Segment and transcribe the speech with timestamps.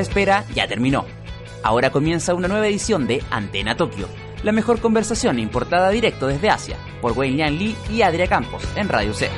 [0.00, 1.06] Espera ya terminó.
[1.62, 4.08] Ahora comienza una nueva edición de Antena Tokio,
[4.42, 8.88] la mejor conversación importada directo desde Asia, por Wei Yan Lee y Adria Campos en
[8.88, 9.28] Radio C.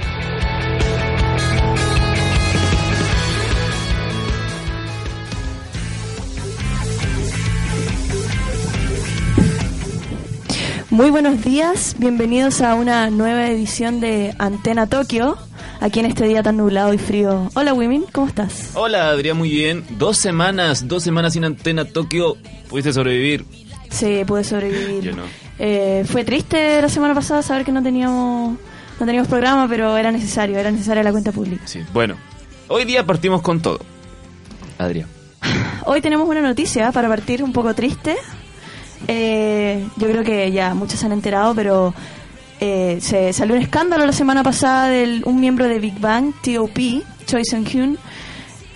[10.92, 15.38] Muy buenos días, bienvenidos a una nueva edición de Antena Tokio,
[15.82, 17.50] aquí en este día tan nublado y frío.
[17.54, 18.70] Hola Wimin, ¿cómo estás?
[18.74, 19.84] Hola Adrián, muy bien.
[19.98, 22.36] Dos semanas, dos semanas sin Antena Tokio,
[22.68, 23.44] ¿pudiste sobrevivir?
[23.90, 25.02] Sí, pude sobrevivir.
[25.02, 25.24] Yo no.
[25.58, 28.56] Eh, fue triste la semana pasada saber que no teníamos,
[28.98, 31.62] no teníamos programa, pero era necesario, era necesaria la cuenta pública.
[31.66, 32.16] Sí, bueno,
[32.68, 33.80] hoy día partimos con todo.
[34.78, 35.08] Adrián.
[35.84, 38.16] Hoy tenemos una noticia para partir un poco triste.
[39.08, 41.92] Eh, yo creo que ya muchos se han enterado, pero
[42.64, 47.02] eh, se salió un escándalo la semana pasada de un miembro de Big Bang, T.O.P.,
[47.26, 47.98] Choi Sung-hyun,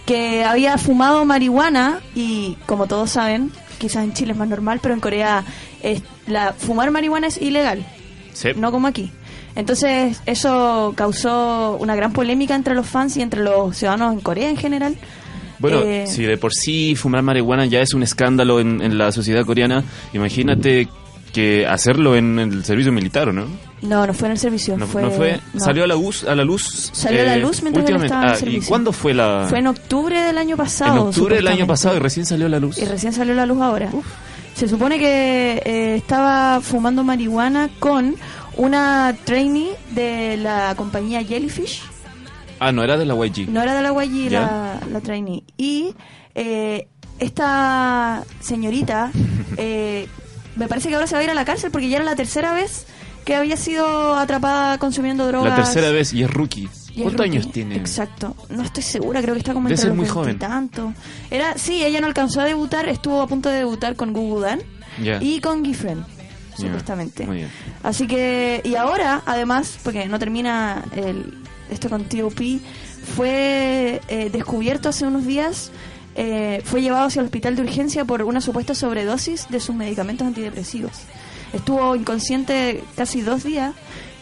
[0.05, 4.93] que había fumado marihuana y, como todos saben, quizás en Chile es más normal, pero
[4.93, 5.45] en Corea
[5.85, 7.87] es, la, fumar marihuana es ilegal,
[8.33, 8.49] Sí.
[8.57, 9.13] no como aquí.
[9.55, 14.51] Entonces eso causó una gran polémica entre los fans y entre los ciudadanos en Corea
[14.51, 14.97] en general.
[15.61, 19.13] Bueno, Eh, si de por sí fumar marihuana ya es un escándalo en, en la
[19.13, 20.89] sociedad coreana, imagínate
[21.33, 23.47] que hacerlo en el servicio militar, ¿o no?
[23.83, 24.77] No, no fue en el servicio.
[24.79, 25.61] No fue, no fue, no.
[25.61, 26.91] salió a la luz, a la luz.
[26.93, 28.69] Salió a la luz mientras él estaba en el Ah, ¿Y servicio.
[28.69, 29.47] cuándo fue la?
[29.49, 30.93] Fue en octubre del año pasado.
[30.95, 32.79] en octubre del año pasado y recién salió a la luz.
[32.79, 33.91] Y recién salió a la luz ahora.
[34.55, 38.17] Se supone que eh, estaba fumando marihuana con
[38.57, 41.83] una trainee de la compañía Jellyfish.
[42.59, 43.49] Ah, no era de la YG.
[43.51, 45.45] No era de la YG la, la trainee.
[45.59, 45.95] Y
[46.35, 46.89] eh,
[47.19, 49.11] esta señorita,
[49.59, 50.09] eh,
[50.57, 52.17] me parece que ahora se va a ir a la cárcel porque ya era la
[52.17, 52.87] tercera vez
[53.27, 55.51] que había sido atrapada consumiendo drogas.
[55.51, 56.69] La tercera vez y es rookie.
[56.95, 57.77] Y ¿Cuántos años tiene?
[57.77, 58.35] Exacto.
[58.49, 60.39] No estoy segura, creo que está como Debe entre ser los muy joven.
[60.39, 60.95] tanto.
[61.31, 64.61] Era, sí, ella no alcanzó a debutar, estuvo a punto de debutar con Google Dan
[65.03, 65.19] Ya.
[65.21, 66.05] y con Gifren,
[66.53, 67.27] Ya, supuestamente.
[67.27, 67.51] Muy bien.
[67.83, 71.37] Así que, y ahora, además, porque no termina el,
[71.69, 72.61] esto con T.O.P.,
[73.15, 75.71] fue eh, descubierto hace unos días,
[76.15, 80.27] eh, fue llevado hacia el hospital de urgencia por una supuesta sobredosis de sus medicamentos
[80.27, 80.93] antidepresivos.
[81.53, 83.75] Estuvo inconsciente casi dos días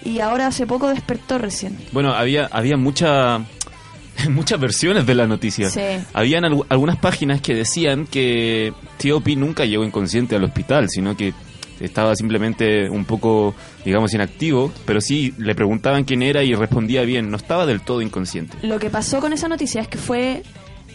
[0.05, 1.79] y ahora hace poco despertó recién.
[1.93, 3.41] Bueno, había, había mucha,
[4.31, 5.71] muchas versiones de la noticia.
[5.71, 5.81] Sí.
[6.13, 9.37] Habían algu- algunas páginas que decían que T.O.P.
[9.37, 11.33] nunca llegó inconsciente al hospital, sino que
[11.81, 17.31] estaba simplemente un poco, digamos, inactivo, pero sí le preguntaban quién era y respondía bien,
[17.31, 18.57] no estaba del todo inconsciente.
[18.63, 20.43] Lo que pasó con esa noticia es que fue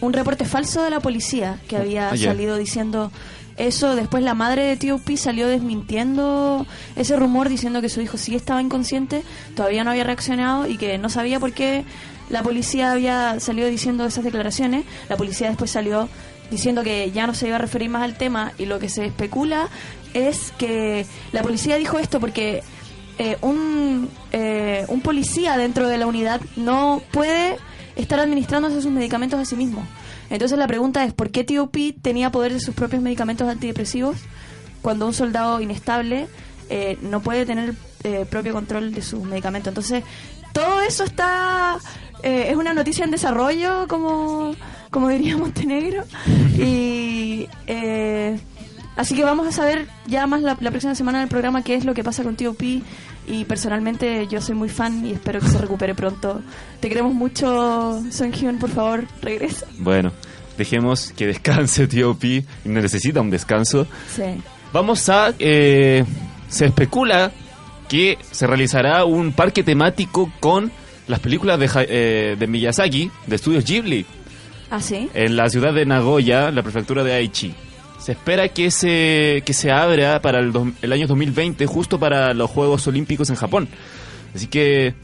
[0.00, 2.30] un reporte falso de la policía que había Ah, ya.
[2.30, 3.12] salido diciendo
[3.66, 3.94] eso.
[3.94, 5.16] Después la madre de T.O.P.
[5.16, 6.66] salió desmintiendo
[6.96, 9.22] ese rumor diciendo que su hijo sí estaba inconsciente,
[9.54, 11.84] todavía no había reaccionado y que no sabía por qué
[12.28, 14.84] la policía había salido diciendo esas declaraciones.
[15.08, 16.08] La policía después salió
[16.50, 19.04] diciendo que ya no se iba a referir más al tema y lo que se
[19.04, 19.68] especula
[20.14, 22.62] es que la policía dijo esto porque
[23.18, 27.56] eh, un, eh, un policía dentro de la unidad no puede
[27.96, 29.86] estar administrándose sus medicamentos a sí mismo.
[30.30, 31.96] Entonces la pregunta es, ¿por qué T.O.P.
[32.00, 34.16] tenía poder de sus propios medicamentos antidepresivos
[34.80, 36.28] cuando un soldado inestable
[36.68, 37.74] eh, no puede tener
[38.04, 39.68] eh, propio control de sus medicamentos?
[39.70, 40.04] Entonces,
[40.52, 41.78] todo eso está...
[42.22, 44.54] eh, es una noticia en desarrollo, como,
[44.90, 46.04] como diría Montenegro.
[46.56, 47.48] Y...
[47.66, 48.38] eh,
[48.96, 51.86] Así que vamos a saber ya más la, próxima semana en el programa qué es
[51.86, 52.82] lo que pasa con T.O.P.
[53.30, 56.40] Y personalmente yo soy muy fan y espero que se recupere pronto.
[56.80, 59.66] Te queremos mucho, Son Hyun, por favor, regresa.
[59.78, 60.10] Bueno,
[60.58, 62.44] dejemos que descanse T.O.P.
[62.64, 63.86] y necesita un descanso.
[64.14, 64.22] Sí.
[64.72, 65.32] Vamos a...
[65.38, 66.04] eh,
[66.48, 67.30] se especula
[67.88, 70.70] que se realizará un parque temático con
[71.06, 74.04] las películas de, eh, de Miyazaki, de estudios Ghibli,
[74.70, 75.08] ¿Ah, sí?
[75.14, 77.54] en la ciudad de Nagoya, la prefectura de Aichi.
[78.00, 82.32] Se espera que se, que se abra para el, dos- el año 2020, justo para
[82.34, 83.68] los Juegos Olímpicos en Japón.
[84.34, 84.94] Así que,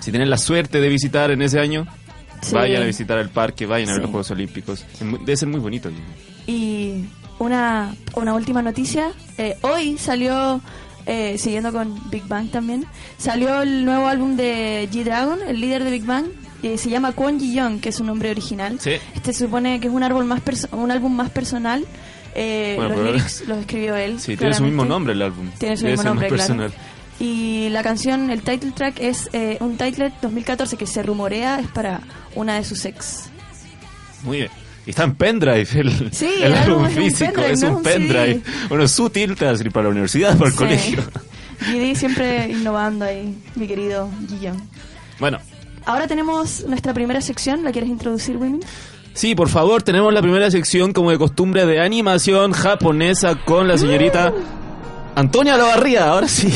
[0.00, 1.86] si tienen la suerte de visitar en ese año,
[2.42, 2.54] Sí.
[2.54, 4.86] vayan a visitar el parque, vayan a ver los Juegos Olímpicos.
[5.00, 5.90] Debe ser muy bonito.
[6.46, 7.04] Y
[7.38, 9.10] una, una última noticia.
[9.36, 10.60] Eh, hoy salió,
[11.06, 12.86] eh, siguiendo con Big Bang también,
[13.18, 16.26] salió el nuevo álbum de G-Dragon, el líder de Big Bang.
[16.62, 18.78] eh, se llama Kwon Ji-young, que es su nombre original.
[18.80, 18.92] Sí.
[19.14, 20.40] Este se supone que es un, árbol más
[20.72, 21.84] un álbum más personal.
[22.34, 24.20] Eh, Bueno, los lyrics los escribió él.
[24.20, 24.88] Sí, tiene su mismo claramente.
[24.88, 25.50] nombre el álbum.
[25.58, 26.58] Tiene su Debe mismo nombre, más claro.
[26.62, 26.80] personal.
[27.18, 31.68] Y la canción, el title track es eh, un title 2014 que se rumorea es
[31.68, 32.00] para
[32.34, 33.24] una de sus ex.
[34.22, 34.50] Muy bien.
[34.86, 37.60] Y está en pendrive el, Sí, el el álbum álbum es un físico, pendrive, es
[37.62, 38.32] no un es un pendrive.
[38.40, 38.42] CD.
[38.70, 40.58] Bueno, es útil, te va a servir para la universidad, para el Sí.
[40.58, 41.02] colegio.
[41.60, 44.62] GD siempre innovando ahí, mi querido Guillón.
[45.18, 45.38] Bueno,
[45.86, 48.60] Ahora tenemos nuestra primera sección, ¿la quieres introducir, Women?
[49.12, 53.76] Sí, por favor, tenemos la primera sección como de costumbre de animación japonesa con la
[53.76, 54.32] señorita
[55.14, 56.50] Antonia Lavarría, ahora sí.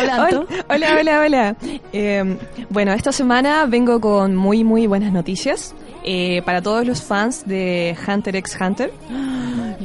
[0.00, 0.46] Hola, Anto.
[0.68, 1.56] Hola, hola, hola.
[1.92, 2.38] Eh,
[2.70, 5.74] bueno, esta semana vengo con muy, muy buenas noticias
[6.04, 8.92] eh, para todos los fans de Hunter x Hunter.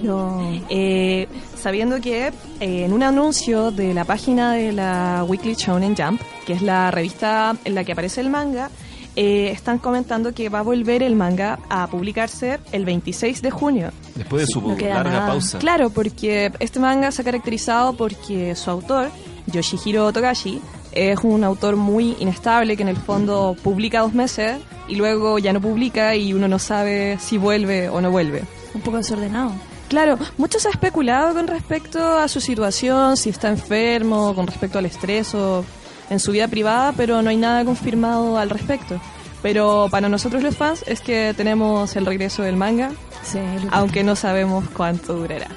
[0.04, 0.52] No.
[0.70, 6.22] Eh, sabiendo que eh, en un anuncio de la página de la Weekly Shonen Jump,
[6.46, 8.70] que es la revista en la que aparece el manga,
[9.16, 13.92] eh, están comentando que va a volver el manga a publicarse el 26 de junio.
[14.16, 15.28] Después de su no larga nada.
[15.28, 15.60] pausa.
[15.60, 19.10] Claro, porque este manga se ha caracterizado porque su autor,
[19.48, 24.58] Yoshihiro Togashi, es un autor muy inestable que en el fondo publica dos meses
[24.88, 28.44] y luego ya no publica y uno no sabe si vuelve o no vuelve.
[28.74, 29.52] Un poco desordenado.
[29.88, 34.80] Claro, mucho se ha especulado con respecto a su situación, si está enfermo, con respecto
[34.80, 35.64] al estrés o
[36.10, 39.00] en su vida privada, pero no hay nada confirmado al respecto.
[39.42, 42.92] Pero para nosotros los fans es que tenemos el regreso del manga,
[43.24, 43.40] Sí,
[43.72, 45.48] aunque no sabemos cuánto durará.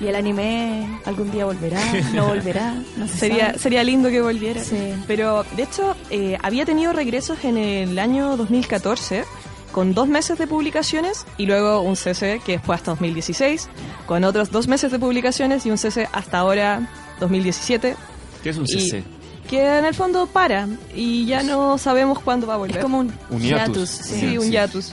[0.00, 1.80] Y el anime algún día volverá,
[2.14, 3.58] no volverá, no se Sería, sabe.
[3.58, 4.62] sería lindo que volviera.
[4.62, 4.94] Sí.
[5.06, 9.24] Pero, de hecho, eh, había tenido regresos en el año 2014,
[9.72, 13.68] con dos meses de publicaciones, y luego un cese que fue hasta 2016,
[14.06, 16.88] con otros dos meses de publicaciones y un cese hasta ahora,
[17.20, 17.96] 2017,
[18.42, 19.02] ¿Qué es un Y- CC?
[19.48, 22.76] Que en el fondo para, y ya no sabemos cuándo va a volver.
[22.76, 23.66] Es como un, Un hiatus.
[23.66, 23.88] hiatus.
[23.90, 24.38] Sí, sí.
[24.38, 24.92] un hiatus.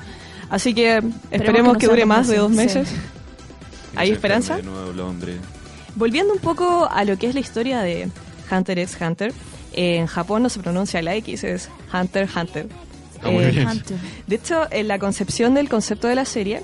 [0.49, 2.89] Así que esperemos no que, dure más de dos meses.
[3.95, 4.57] ¿Hay esperanza?
[4.57, 5.35] De nuevo el hombre.
[5.95, 8.09] Volviendo un poco a lo que es la historia de
[8.51, 9.33] Hunter x Hunter,
[9.73, 12.67] eh, en Japón no se pronuncia la X, es Hunter Hunter.
[13.23, 13.65] Ah, muy Eh.
[13.69, 13.97] Hunter.
[14.27, 16.61] De hecho, en la concepción del concepto de la serie,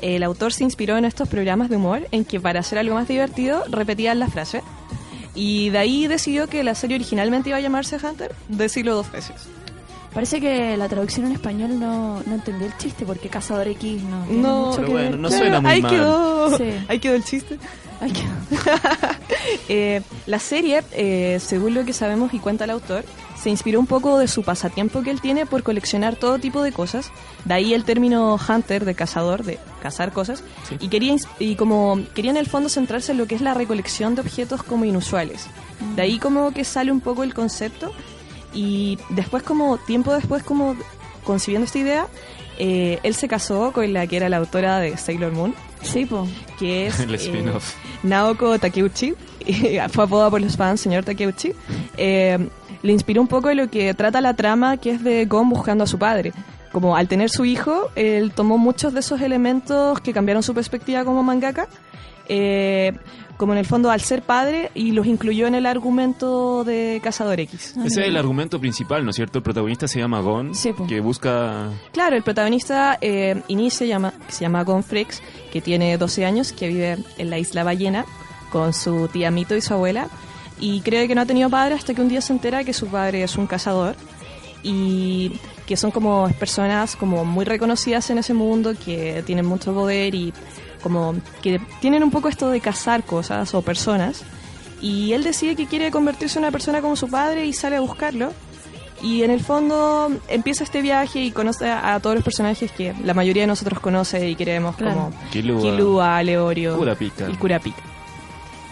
[0.00, 3.06] el autor se inspiró en estos programas de humor en que para hacer algo más
[3.08, 4.62] divertido repetían la frase.
[5.34, 9.34] Y de ahí decidió que la serie originalmente iba a llamarse Hunter, decirlo dos veces.
[10.12, 14.24] Parece que la traducción en español no, no entendí el chiste porque Cazador X no
[14.26, 15.18] tiene No, mucho pero que bueno, ver.
[15.20, 15.90] no suena muy ahí mal.
[15.90, 16.64] Quedó, Sí.
[16.88, 17.58] Ahí quedó el chiste.
[18.00, 18.22] Ay, qué-
[19.68, 23.04] Eh, la serie, eh, según lo que sabemos y cuenta el autor,
[23.42, 26.70] se inspiró un poco de su pasatiempo que él tiene por coleccionar todo tipo de
[26.72, 27.10] cosas.
[27.44, 30.44] De ahí el término hunter, de cazador, de cazar cosas.
[30.68, 30.76] Sí.
[30.80, 34.14] Y quería y como quería en el fondo centrarse en lo que es la recolección
[34.14, 35.46] de objetos como inusuales.
[35.96, 37.92] De ahí como que sale un poco el concepto.
[38.54, 40.76] Y después como tiempo después como
[41.24, 42.06] concibiendo esta idea,
[42.58, 46.28] eh, él se casó con la que era la autora de Sailor Moon, Sí, po.
[46.58, 47.74] que es El eh, spin-off.
[48.02, 49.14] Naoko Takeuchi,
[49.90, 51.52] fue apodada por los fans señor Takeuchi,
[51.96, 52.38] eh,
[52.82, 55.84] le inspiró un poco de lo que trata la trama que es de Gon buscando
[55.84, 56.32] a su padre.
[56.72, 61.04] Como al tener su hijo, él tomó muchos de esos elementos que cambiaron su perspectiva
[61.04, 61.68] como mangaka,
[62.28, 62.92] eh,
[63.36, 67.40] como en el fondo al ser padre, y los incluyó en el argumento de Cazador
[67.40, 67.74] X.
[67.84, 69.38] Ese es el argumento principal, ¿no es cierto?
[69.38, 71.68] El protagonista se llama Gon, Sí, que busca...
[71.92, 76.68] Claro, el protagonista eh, inicia, llama, se llama Gon Frex, que tiene 12 años, que
[76.68, 78.06] vive en la isla Ballena
[78.50, 80.08] con su tía Mito y su abuela,
[80.60, 82.86] y cree que no ha tenido padre hasta que un día se entera que su
[82.86, 83.96] padre es un cazador
[84.62, 85.32] y
[85.66, 90.32] que son como personas como muy reconocidas en ese mundo, que tienen mucho poder y
[90.82, 94.22] como que tienen un poco esto de cazar cosas o personas.
[94.80, 97.80] Y él decide que quiere convertirse en una persona como su padre y sale a
[97.80, 98.32] buscarlo.
[99.00, 102.94] Y en el fondo empieza este viaje y conoce a, a todos los personajes que
[103.04, 104.94] la mayoría de nosotros conoce y queremos Claro.
[104.94, 106.22] como Kilua.
[106.22, 106.74] Leorio
[107.28, 107.82] y Kurapika.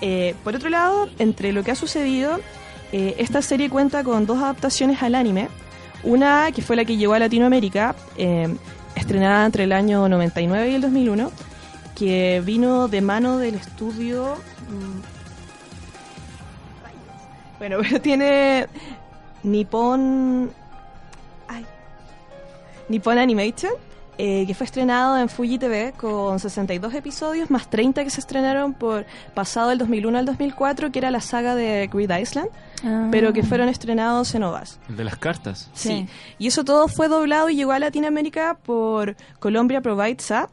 [0.00, 2.38] Eh, por otro lado, entre lo que ha sucedido,
[2.92, 5.48] eh, esta serie cuenta con dos adaptaciones al anime.
[6.02, 8.48] Una que fue la que llegó a Latinoamérica, eh,
[8.94, 11.30] estrenada entre el año 99 y el 2001,
[11.94, 14.36] que vino de mano del estudio...
[14.70, 15.00] mm,
[17.58, 18.66] Bueno, pero tiene
[19.42, 20.50] Nippon...
[21.48, 21.66] Ay.
[22.88, 23.72] Nippon Animation,
[24.22, 28.74] eh, que fue estrenado en Fuji TV con 62 episodios, más 30 que se estrenaron
[28.74, 32.48] por pasado del 2001 al 2004, que era la saga de Grid Island,
[32.84, 33.08] Ah.
[33.10, 34.78] pero que fueron estrenados en OVAS.
[34.88, 35.70] El de las cartas.
[35.74, 35.88] Sí.
[35.88, 36.06] Sí.
[36.38, 40.48] Y eso todo fue doblado y llegó a Latinoamérica por Colombia Provides A,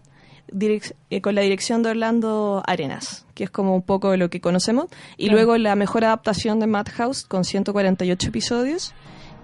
[0.51, 4.39] direc- eh, con la dirección de Orlando Arenas, que es como un poco lo que
[4.41, 4.88] conocemos.
[5.17, 5.38] Y Claro.
[5.38, 8.93] luego la mejor adaptación de Madhouse con 148 episodios,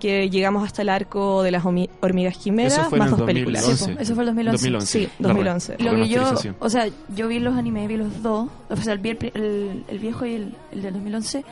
[0.04, 3.20] que llegamos hasta el arco de las hormigas quimeras, Eso fue en más el dos
[3.22, 3.26] 2011.
[3.26, 3.80] películas.
[3.80, 4.52] Sí, eso fue el 2011.
[4.52, 4.86] 2011.
[5.00, 5.78] Sí, La 2011.
[5.78, 8.96] re- Lo que yo, o sea, yo vi los animes, vi los dos, o sea,
[8.96, 11.46] vi el, el- el viejo y el, el del 2011,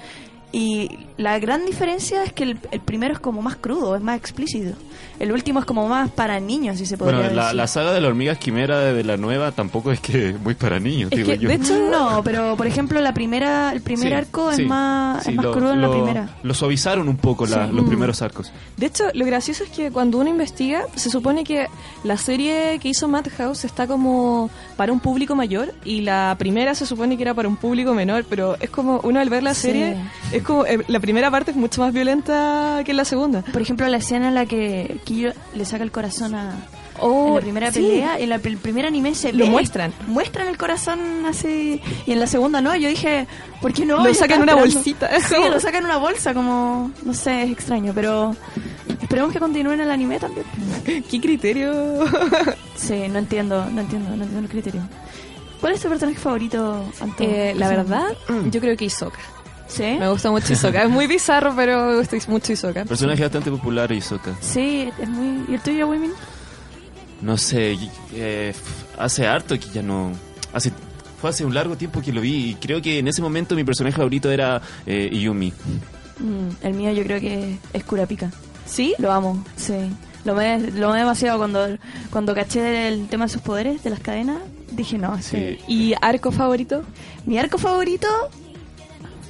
[0.53, 4.17] Y la gran diferencia es que el, el primero es como más crudo, es más
[4.17, 4.75] explícito.
[5.17, 7.55] El último es como más para niños, si se podría Bueno, la, decir.
[7.57, 10.79] la saga de la hormigas quimera de, de la nueva tampoco es que muy para
[10.79, 11.47] niños, Es digo que, yo.
[11.47, 15.23] de hecho, No, pero por ejemplo la primera, el primer Sí, arco sí, es más,
[15.23, 16.29] sí, es más lo- crudo en la lo- primera.
[16.43, 17.73] Lo suavizaron un poco la- Sí.
[17.73, 17.87] los Mm.
[17.87, 18.51] primeros arcos.
[18.77, 21.67] De hecho, lo gracioso es que cuando uno investiga, se supone que
[22.03, 26.85] la serie que hizo Madhouse está como para un público mayor y la primera se
[26.85, 29.61] supone que era para un público menor, pero es como uno al ver la Sí.
[29.63, 29.97] serie,
[30.31, 33.41] es como eh, la primera parte es mucho más violenta que la segunda.
[33.41, 36.55] Por ejemplo, la escena en la que Kiyo le saca el corazón a...
[37.03, 37.79] Oh, en la primera sí.
[37.81, 39.91] pelea, en la, el primer anime se Lo ve- muestran.
[40.07, 41.81] Muestran el corazón así.
[42.05, 42.75] Y en la segunda no.
[42.75, 43.25] Yo dije,
[43.59, 44.03] ¿por qué no?
[44.05, 45.09] Lo sacan en una bolsita.
[45.19, 46.91] Sí, lo sacan en una bolsa, como.
[47.03, 48.35] No sé, es extraño, pero.
[49.01, 50.45] Esperemos que continúen el anime también.
[51.09, 51.71] ¿Qué criterio?
[52.75, 54.81] Sí, no entiendo, no entiendo, no entiendo el criterio.
[55.59, 57.23] ¿Cuál es tu personaje favorito, Anto?
[57.23, 58.49] Eh, la verdad, Mm.
[58.49, 59.19] yo creo que Hisoka.
[59.67, 59.83] ¿Sí?
[59.99, 60.81] Me gusta mucho Hisoka.
[60.83, 62.83] Es muy bizarro, pero me gusta mucho Hisoka.
[62.85, 64.35] Personaje bastante popular, Isoka.
[64.41, 65.45] Sí, es muy.
[65.47, 66.11] ¿Y el tuyo, Wimin?
[67.21, 67.77] No sé,
[68.15, 68.51] eh,
[68.97, 70.11] hace harto que ya no...
[70.53, 70.71] hace
[71.21, 73.63] Fue hace un largo tiempo que lo vi y creo que en ese momento mi
[73.63, 75.53] personaje favorito era eh, Yumi.
[76.17, 78.31] Mm, el mío yo creo que es Kurapika.
[78.65, 78.95] ¿Sí?
[78.97, 79.75] Lo amo, sí.
[80.23, 81.67] Lo amé, lo amé demasiado cuando,
[82.11, 84.37] cuando caché el tema de sus poderes, de las cadenas.
[84.71, 85.57] Dije, no, Sí.
[85.57, 85.59] sí.
[85.67, 86.83] ¿Y arco favorito?
[87.25, 88.07] Mi arco favorito,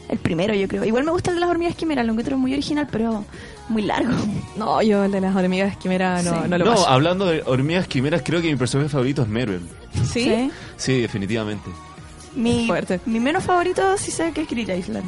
[0.10, 0.84] el primero yo creo.
[0.84, 3.24] Igual me gusta el de las hormigas quimeras, lo encuentro muy original, pero
[3.70, 4.12] muy largo.
[4.58, 6.50] No, yo el de las hormigas quimera no, Sí.
[6.50, 6.88] no lo No, paso.
[6.90, 9.62] hablando de hormigas quimeras, creo que mi personaje favorito es Meruem.
[10.12, 10.52] ¿Sí?
[10.76, 11.70] Sí, definitivamente.
[12.36, 13.00] Mi, Fuerte.
[13.06, 15.06] mi menos favorito sí sé que es Grit Island.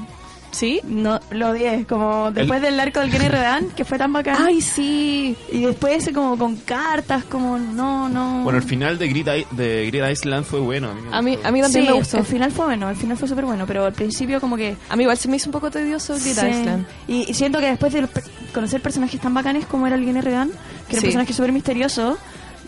[0.54, 0.80] ¿Sí?
[0.84, 4.38] No, lo odié, como después del arco del Kenny Redan, que fue tan bacán.
[4.40, 5.36] Ay, sí.
[5.52, 8.44] Y después ese como con cartas, como no, no.
[8.44, 10.92] Bueno, el final de Grid, I- de Grid Island fue bueno.
[10.92, 11.48] A mí, me A mí, gustó.
[11.48, 12.18] a mí también Sí, me gustó.
[12.20, 14.76] El final fue bueno, el final fue súper bueno, pero al principio como que...
[14.90, 16.46] A mí igual se me hizo un poco tedioso Grid Sí.
[16.48, 16.86] Island.
[17.08, 18.08] Y, y siento que después de
[18.54, 20.98] conocer personajes tan bacanes como era el Gene Redan, que era Sí.
[20.98, 22.18] un personaje súper misterioso,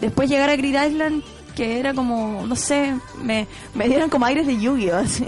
[0.01, 1.23] después llegar a Grid Island,
[1.55, 4.97] que era como, no sé, me, me dieron como aires de Yu-Gi-Oh!
[4.97, 5.25] así.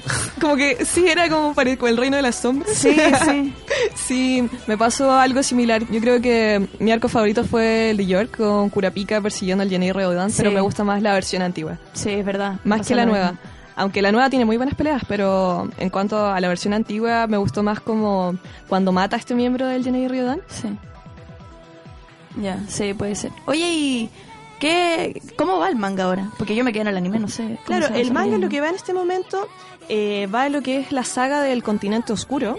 [0.40, 2.72] Como que sí, era como para el, el reino de las sombras.
[2.76, 3.52] Sí, sí.
[3.96, 5.82] Sí, me pasó algo similar.
[5.90, 9.90] Yo creo que mi arco favorito fue el de York con Kurapika persiguiendo al Jenny
[9.92, 10.36] Reodan, Sí.
[10.38, 11.78] pero me gusta más la versión antigua.
[11.92, 12.60] Sí, es verdad.
[12.64, 13.34] Más que la nueva.
[13.76, 17.36] Aunque la nueva tiene muy buenas peleas, pero en cuanto a la versión antigua, me
[17.36, 18.36] gustó más como
[18.68, 20.40] cuando mata a este miembro del Jenny Ryodan.
[20.48, 20.68] Sí.
[22.40, 23.32] Ya, sí, puede ser.
[23.46, 24.10] Oye, ¿y
[24.58, 26.30] qué, cómo va el manga ahora?
[26.38, 27.58] Porque yo me quedé en el anime, no sé.
[27.64, 29.48] Claro, el manga lo que va en este momento
[29.88, 32.58] eh, va en lo que es la saga del continente oscuro,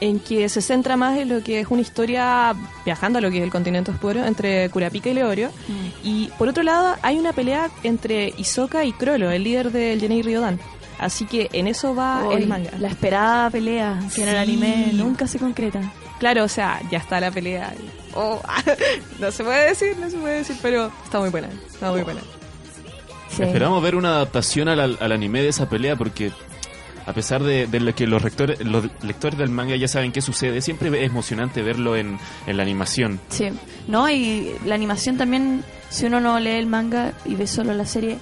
[0.00, 2.54] en que se centra más en lo que es una historia
[2.84, 5.48] viajando a lo que es el continente oscuro entre Kurapika y Leorio.
[5.48, 6.06] Mm.
[6.06, 10.22] Y por otro lado, hay una pelea entre Hisoka y Crollo, el líder del Jenei
[10.22, 10.58] Ryodan.
[10.98, 12.72] Así que en eso va el manga.
[12.78, 15.80] La esperada pelea que en el anime nunca se concreta.
[16.18, 17.72] Claro, o sea, ya está la pelea.
[18.14, 18.40] Oh,
[19.20, 21.48] no se puede decir, no se puede decir, pero está muy buena.
[21.72, 22.20] Está muy buena.
[23.30, 23.42] Sí.
[23.42, 26.32] Esperamos ver una adaptación al, al anime de esa pelea porque
[27.06, 30.20] a pesar de, de lo que los, rectores, los lectores del manga ya saben qué
[30.20, 33.20] sucede, siempre es emocionante verlo en, en la animación.
[33.28, 33.48] Sí,
[33.86, 37.86] no, y la animación también, si uno no lee el manga y ve solo la
[37.86, 38.18] serie,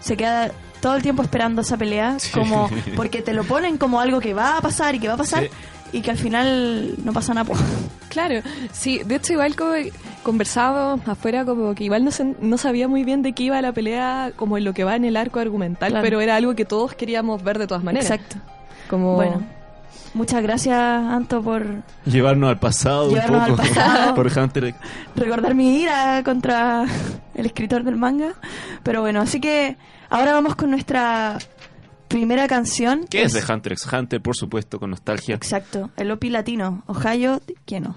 [0.00, 0.50] se queda
[0.80, 2.30] todo el tiempo esperando esa pelea, Sí.
[2.32, 5.18] como porque te lo ponen como algo que va a pasar y que va a
[5.18, 5.50] pasar Sí.
[5.92, 7.52] Y que al final no pasa nada.
[8.08, 8.40] Claro,
[8.72, 9.72] sí, de hecho igual como
[10.22, 13.72] conversábamos afuera como que igual no, se- no sabía muy bien de qué iba la
[13.72, 16.02] pelea como en lo que va en el arco argumental, Claro.
[16.02, 18.10] pero era algo que todos queríamos ver de todas maneras.
[18.10, 18.36] Exacto.
[18.88, 19.42] Como Bueno,
[20.14, 21.66] muchas gracias Anto por
[22.06, 24.14] Llevarnos al pasado Llevarnos un poco al pasado.
[24.16, 24.74] por Hunter.
[25.14, 26.86] recordar mi ira contra
[27.34, 28.32] el escritor del manga.
[28.82, 29.76] Pero bueno, así que
[30.08, 31.36] ahora vamos con nuestra
[32.08, 33.06] primera canción.
[33.08, 34.20] ¿Qué es de Hunter x Hunter?
[34.20, 35.34] Por supuesto, con nostalgia.
[35.34, 37.96] Exacto, el OPI latino, Ohio, ¿quién no?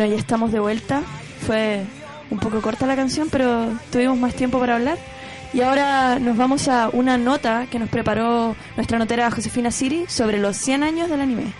[0.00, 1.02] Bueno, ya estamos de vuelta.
[1.46, 1.84] Fue
[2.30, 4.96] un poco corta la canción, pero tuvimos más tiempo para hablar.
[5.52, 10.38] Y ahora nos vamos a una nota que nos preparó nuestra notera Josefina Siri sobre
[10.38, 11.52] los 100 años del anime.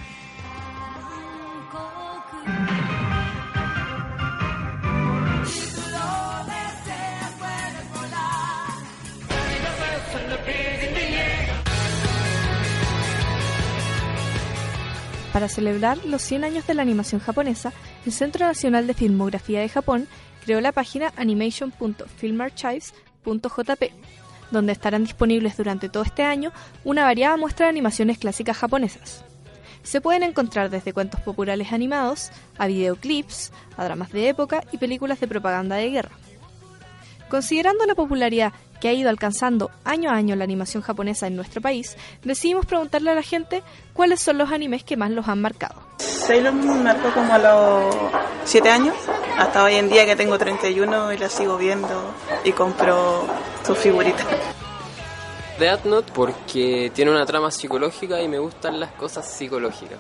[15.31, 17.75] Para celebrar los 100 años de la animación japonesa,
[18.07, 20.07] el Centro Nacional de Filmografía de Japón
[20.45, 23.93] creó la página animation.filmarchives.jp,
[24.51, 26.53] donde estarán disponibles durante todo este año
[26.85, 29.25] una variada muestra de animaciones clásicas japonesas.
[29.83, 35.21] Se pueden encontrar desde cuentos populares animados, a videoclips, a dramas de época y películas
[35.21, 36.11] de propaganda de guerra.
[37.31, 41.61] Considerando la popularidad que ha ido alcanzando año a año la animación japonesa en nuestro
[41.61, 45.81] país, decidimos preguntarle a la gente cuáles son los animes que más los han marcado.
[45.99, 47.95] Sailor Moon me marcó como a los
[48.45, 48.97] 7 años,
[49.39, 53.27] hasta hoy en día que tengo 31 y la sigo viendo y compro
[53.65, 54.27] sus figuritas.
[55.61, 59.99] Death Note porque tiene una trama psicológica y me gustan las cosas psicológicas.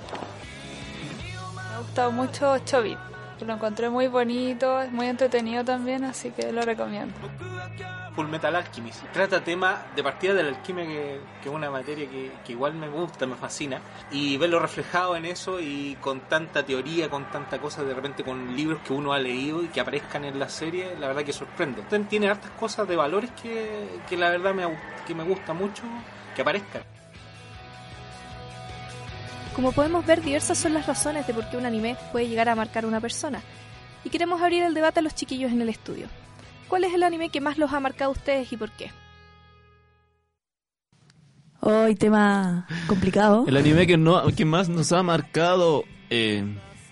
[1.54, 3.09] Me ha gustado mucho Chobit.
[3.46, 7.14] Lo encontré muy bonito, es muy entretenido también, así que lo recomiendo.
[8.14, 9.04] Full Metal Alchemist.
[9.12, 12.74] Trata tema de partida de la alquimia, que, que es una materia que, que igual
[12.74, 13.80] me gusta, me fascina.
[14.10, 18.56] Y verlo reflejado en eso y con tanta teoría, con tanta cosa, de repente con
[18.56, 21.82] libros que uno ha leído y que aparezcan en la serie, la verdad que sorprende.
[22.08, 24.64] Tiene hartas cosas de valores que, que la verdad me,
[25.06, 25.82] que me gusta mucho
[26.34, 26.82] que aparezcan.
[29.60, 32.54] Como podemos ver, diversas son las razones de por qué un anime puede llegar a
[32.54, 33.42] marcar a una persona.
[34.04, 36.06] Y queremos abrir el debate a los chiquillos en el estudio.
[36.66, 38.90] ¿Cuál es el anime que más los ha marcado a ustedes y por qué?
[41.60, 43.44] Hoy tema complicado.
[43.46, 45.84] El anime que, no, que más nos ha marcado...
[46.08, 46.42] Eh,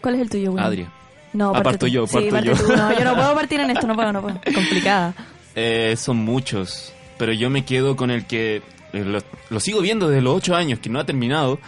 [0.03, 0.67] ¿Cuál es el tuyo, William?
[0.67, 0.93] Adria.
[1.33, 1.93] No, Ah, parto tú.
[1.93, 2.55] yo, Sí, parto parte yo.
[2.55, 2.77] tú.
[2.77, 4.39] No, yo no puedo partir en esto, no puedo, no puedo.
[4.55, 5.15] Complicada.
[5.55, 8.57] Eh, son muchos, pero yo me quedo con el que
[8.93, 11.59] eh, lo, lo sigo viendo desde los 8 años, que no ha terminado,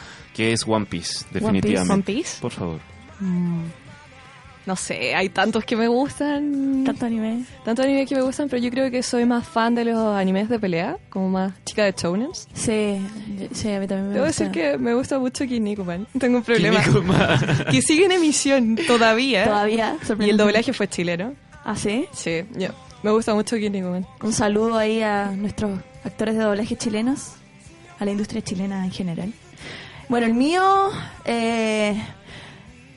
[0.41, 1.93] que es One Piece, definitivamente.
[1.93, 2.41] One Piece.
[2.41, 2.81] Por favor.
[3.21, 3.65] Mm,
[4.67, 6.85] No sé, hay tantos que me gustan.
[6.85, 7.45] Tanto anime.
[7.65, 10.49] Tanto anime que me gustan, pero yo creo que soy más fan de los animes
[10.49, 12.47] de pelea, como más chica de shounens.
[12.55, 12.99] Sí,
[13.53, 14.45] sí, a mí también me Debo gusta.
[14.45, 16.07] decir que me gusta mucho Kinnikuman.
[16.19, 16.81] Tengo un problema.
[16.83, 17.65] Kinnikuman.
[17.71, 19.45] que sigue en emisión todavía.
[19.45, 21.35] Todavía, Y el doblaje fue chileno.
[21.65, 22.07] ¿Ah, sí?
[22.13, 22.69] Sí, yo.
[23.03, 24.07] Me gusta mucho Kinnikuman.
[24.23, 27.33] Un saludo ahí a nuestros actores de doblaje chilenos,
[27.99, 29.33] a la industria chilena en general.
[30.11, 30.91] Bueno, el mío,
[31.25, 31.95] eh,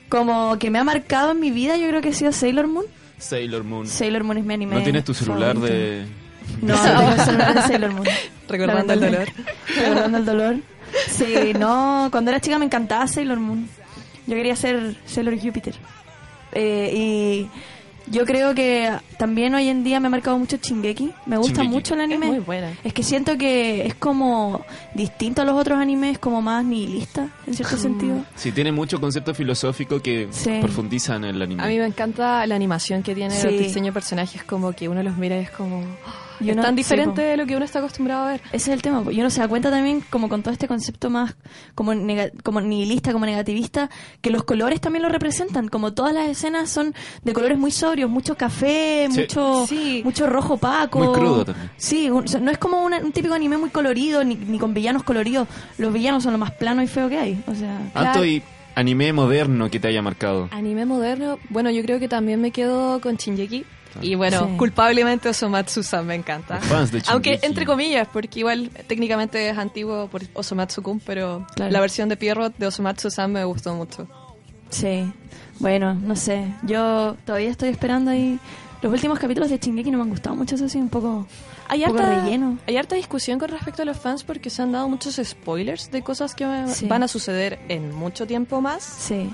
[0.08, 2.86] como que me ha marcado en mi vida, yo creo que ha sido Sailor Moon.
[3.18, 3.86] Sailor Moon.
[3.86, 4.74] Sailor Moon es mi anime.
[4.74, 5.72] ¿No tienes tu celular favorito.
[5.76, 6.06] de...?
[6.60, 8.08] No, no tengo el celular de Sailor Moon.
[8.48, 9.28] Recordando el dolor.
[9.76, 10.56] Recordando el dolor.
[11.08, 13.68] Sí, no, cuando era chica me encantaba Sailor Moon.
[14.26, 15.76] Yo quería ser Sailor Júpiter.
[16.50, 17.48] Eh, y
[18.06, 21.10] yo creo que también hoy en día me ha marcado mucho Shingeki.
[21.26, 21.68] Me gusta Shingeki.
[21.74, 22.26] mucho el anime.
[22.26, 22.72] Es muy buena.
[22.84, 24.64] Es que siento que es como
[24.94, 28.24] distinto a los otros animes, como más nihilista, en cierto sentido.
[28.36, 30.58] Sí, tiene mucho concepto filosófico que Sí.
[30.60, 31.62] profundiza en el anime.
[31.62, 33.46] A mí me encanta la animación que tiene, Sí.
[33.48, 35.82] el diseño de personajes, como que uno los mira y es como...
[36.40, 38.40] Y es uno- tan diferente de lo que uno está acostumbrado a ver.
[38.52, 39.02] Ese es el tema.
[39.10, 41.36] Y uno se da cuenta también, como con todo este concepto más
[41.74, 45.68] como, nega- como nihilista, como negativista, que los colores también lo representan.
[45.68, 49.20] Como todas las escenas son de colores muy sobrios, mucho café, Sí.
[49.20, 50.00] mucho Sí.
[50.04, 50.98] mucho rojo opaco.
[50.98, 51.70] Muy crudo también.
[51.76, 54.58] Sí, un- o sea, no es como una- un típico anime muy colorido, ni, ni
[54.58, 55.46] con villanos coloridos.
[55.78, 57.42] Los villanos son lo más plano y feo que hay.
[57.46, 58.42] O sea, Anto, y
[58.74, 60.48] anime moderno que te haya marcado.
[60.50, 63.64] Anime moderno, bueno, yo creo que también me quedo con Shinjeki.
[64.02, 64.56] Y bueno, Sí.
[64.56, 66.56] culpablemente Osomatsu-san me encanta.
[66.56, 71.70] Los fans de Aunque entre comillas, porque igual técnicamente es antiguo por Osomatsu-kun, pero Claro.
[71.72, 74.06] la versión de Pierrot de Osomatsu-san me gustó mucho.
[74.70, 75.12] sí.
[75.60, 76.52] Bueno, no sé.
[76.64, 78.40] Yo todavía estoy esperando ahí.
[78.82, 81.26] Los últimos capítulos de Shingeki no me han gustado mucho, eso sí, un poco,
[81.68, 82.58] Hay un poco harta, relleno.
[82.66, 86.02] hay harta discusión con respecto a los fans porque se han dado muchos spoilers de
[86.02, 86.86] cosas que Sí.
[86.88, 88.82] van a suceder en mucho tiempo más.
[88.82, 89.30] Sí.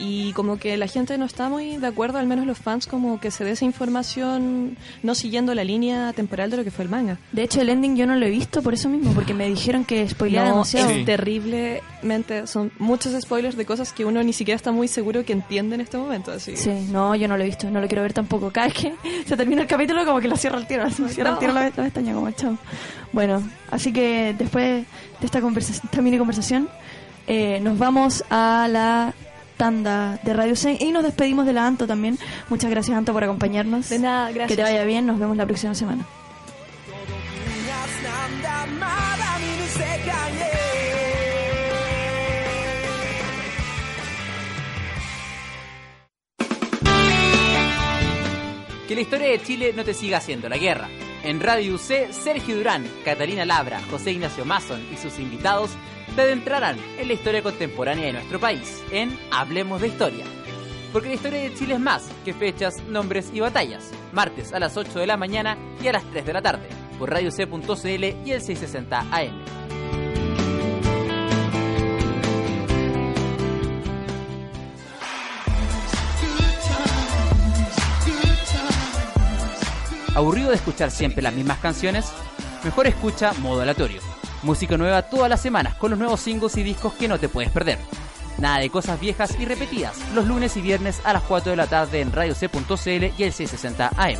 [0.00, 3.18] Y como que la gente no está muy de acuerdo, al menos los fans, como
[3.18, 6.90] que se dé esa información no siguiendo la línea temporal de lo que fue el
[6.90, 7.18] manga.
[7.32, 9.84] De hecho, el ending yo no lo he visto por eso mismo, porque me dijeron
[9.84, 10.90] que spoileaba No, demasiado.
[10.90, 11.04] es Sí.
[11.04, 15.74] terriblemente, son muchos spoilers de cosas que uno ni siquiera está muy seguro que entiende
[15.74, 16.30] en este momento.
[16.32, 16.56] Así.
[16.56, 18.50] Sí, no, yo no lo he visto, no lo quiero ver tampoco.
[18.50, 18.94] Cada vez que
[19.26, 21.64] se termina el capítulo, como que la cierra el tiro, así, cierra el tiro la,
[21.64, 22.56] la pestaña, como chao.
[23.12, 24.86] Bueno, así que después
[25.20, 26.68] de esta, conversación, esta mini conversación,
[27.26, 29.14] eh, nos vamos a la
[29.58, 32.18] tanda de Radio Sen y nos despedimos de la Anto también.
[32.48, 33.90] Muchas gracias Anto por acompañarnos.
[33.90, 34.48] De nada, gracias.
[34.48, 36.06] Que te vaya bien, nos vemos la próxima semana.
[48.86, 50.88] Que la historia de Chile no te siga haciendo la guerra.
[51.22, 55.72] En Radio UC, Sergio Durán, Catalina Labra, José Ignacio Mason y sus invitados
[56.14, 60.24] te adentrarán en la historia contemporánea de nuestro país, en Hablemos de Historia.
[60.92, 63.90] Porque la historia de Chile es más que fechas, nombres y batallas.
[64.12, 66.68] Martes a las 8 de la mañana y a las 3 de la tarde,
[66.98, 69.58] por radioc.cl y el 660 AM.
[80.18, 82.12] ¿Aburrido de escuchar siempre las mismas canciones?
[82.64, 84.17] Mejor escucha Modo Aleatorio.
[84.42, 87.50] Música nueva todas las semanas con los nuevos singles y discos que no te puedes
[87.50, 87.78] perder.
[88.38, 91.66] Nada de cosas viejas y repetidas, los lunes y viernes a las 4 de la
[91.66, 94.18] tarde en radioc.cl y el 660 AM.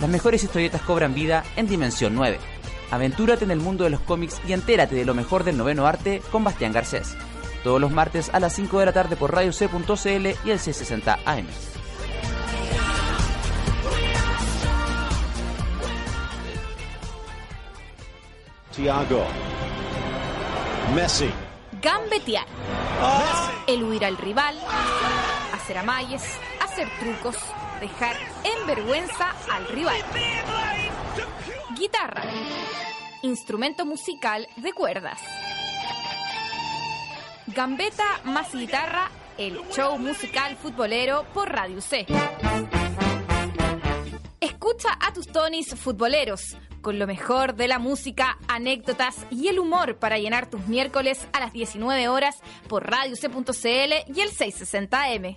[0.00, 2.40] Las mejores historietas cobran vida en Dimensión 9.
[2.90, 6.20] Aventúrate en el mundo de los cómics y entérate de lo mejor del noveno arte
[6.32, 7.16] con Bastián Garcés.
[7.62, 11.46] Todos los martes a las 5 de la tarde por radioc.cl y el C60 AM.
[18.74, 19.24] Thiago.
[20.94, 21.30] Messi.
[21.80, 22.46] Gambetear.
[23.66, 24.56] Eludir al rival.
[25.52, 26.22] Hacer amalles.
[26.60, 27.36] Hacer trucos.
[27.80, 30.00] Dejar en vergüenza al rival.
[31.76, 32.22] Guitarra.
[33.22, 35.20] Instrumento musical de cuerdas.
[37.48, 42.06] Gambeta más guitarra, el show musical futbolero por Radio C.
[44.40, 49.96] Escucha a tus tonis futboleros, con lo mejor de la música, anécdotas y el humor
[49.96, 52.36] para llenar tus miércoles a las 19 horas
[52.68, 55.36] por radioc.cl y el 660M.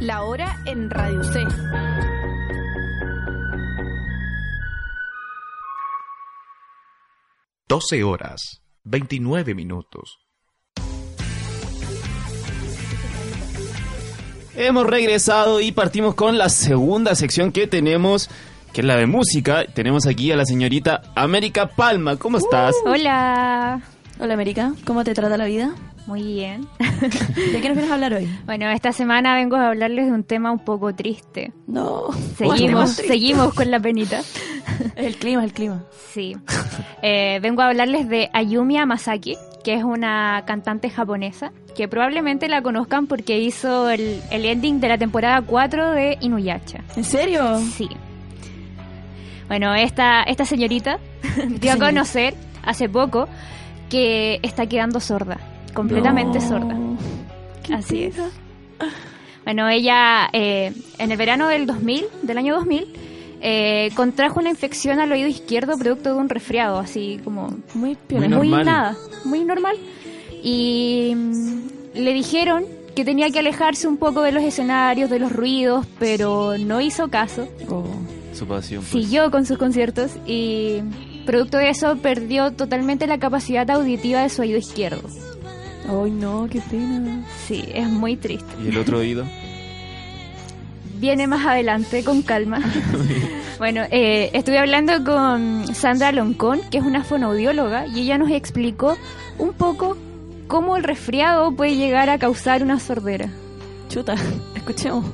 [0.00, 1.44] La hora en Radio C.
[7.68, 10.20] Doce horas, 29 minutos.
[14.54, 18.30] Hemos regresado y partimos con la segunda sección que tenemos,
[18.72, 19.66] que es la de música.
[19.66, 22.16] Tenemos aquí a la señorita América Palma.
[22.16, 22.72] ¿Cómo estás?
[22.84, 23.82] Hola.
[24.20, 25.74] Hola América, ¿cómo te trata la vida?
[26.06, 26.68] Muy bien.
[26.78, 28.28] ¿De qué nos vienes a hablar hoy?
[28.44, 31.52] Bueno, esta semana vengo a hablarles de un tema un poco triste.
[31.66, 32.12] No.
[32.36, 34.22] Seguimos, seguimos con la penita.
[34.94, 35.84] El clima, el clima.
[36.12, 36.36] Sí.
[37.02, 42.62] Eh, vengo a hablarles de Ayumi Masaki, que es una cantante japonesa, que probablemente la
[42.62, 46.84] conozcan porque hizo el, el ending de la temporada 4 de Inuyasha.
[46.96, 47.58] ¿En serio?
[47.76, 47.88] Sí.
[49.48, 50.98] Bueno, esta, esta señorita
[51.60, 53.28] dio a conocer hace poco
[53.88, 55.38] que está quedando sorda,
[55.76, 56.48] completamente No.
[56.48, 56.76] sorda.
[57.72, 58.16] Así es.
[59.44, 62.86] Bueno, ella eh, en el verano del 2000, del año 2000,
[63.40, 68.28] eh, contrajo una infección al oído izquierdo producto de un resfriado, así como muy Muy
[68.28, 68.64] normal.
[68.64, 69.76] nada, muy normal.
[70.42, 71.60] Y mm,
[71.94, 72.64] le dijeron
[72.96, 77.08] que tenía que alejarse un poco de los escenarios, de los ruidos, pero no hizo
[77.08, 77.46] caso.
[78.32, 78.82] Su pasión.
[78.90, 79.04] pues.
[79.04, 80.80] Siguió con sus conciertos y
[81.24, 85.02] producto de eso perdió totalmente la capacidad auditiva de su oído izquierdo.
[85.88, 87.22] Ay, no, qué pena.
[87.46, 88.46] Sí, es muy triste.
[88.62, 89.24] ¿Y el otro oído?
[90.98, 92.60] Viene más adelante, con calma.
[93.58, 98.96] bueno, eh, estuve hablando con Sandra Loncón, que es una fonoaudióloga, y ella nos explicó
[99.38, 99.96] un poco
[100.48, 103.28] cómo el resfriado puede llegar a causar una sordera.
[103.88, 104.14] Chuta,
[104.54, 105.04] escuchemos.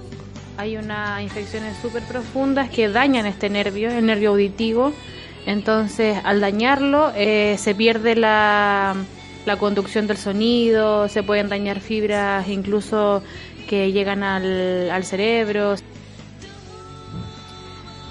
[0.57, 4.93] Hay unas infecciones súper profundas que dañan este nervio, el nervio auditivo.
[5.45, 8.95] Entonces, al dañarlo, eh, se pierde la,
[9.47, 13.23] la conducción del sonido, se pueden dañar fibras incluso
[13.69, 15.75] que llegan al, al cerebro.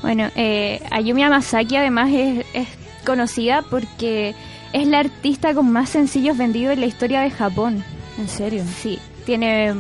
[0.01, 2.67] Bueno, eh, Ayumi Hamasaki además es, es
[3.05, 4.33] conocida porque
[4.73, 7.83] es la artista con más sencillos vendidos en la historia de Japón.
[8.17, 8.63] ¿En serio?
[8.81, 9.75] Sí, tiene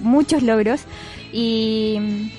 [0.00, 0.82] muchos logros
[1.32, 2.30] y mm,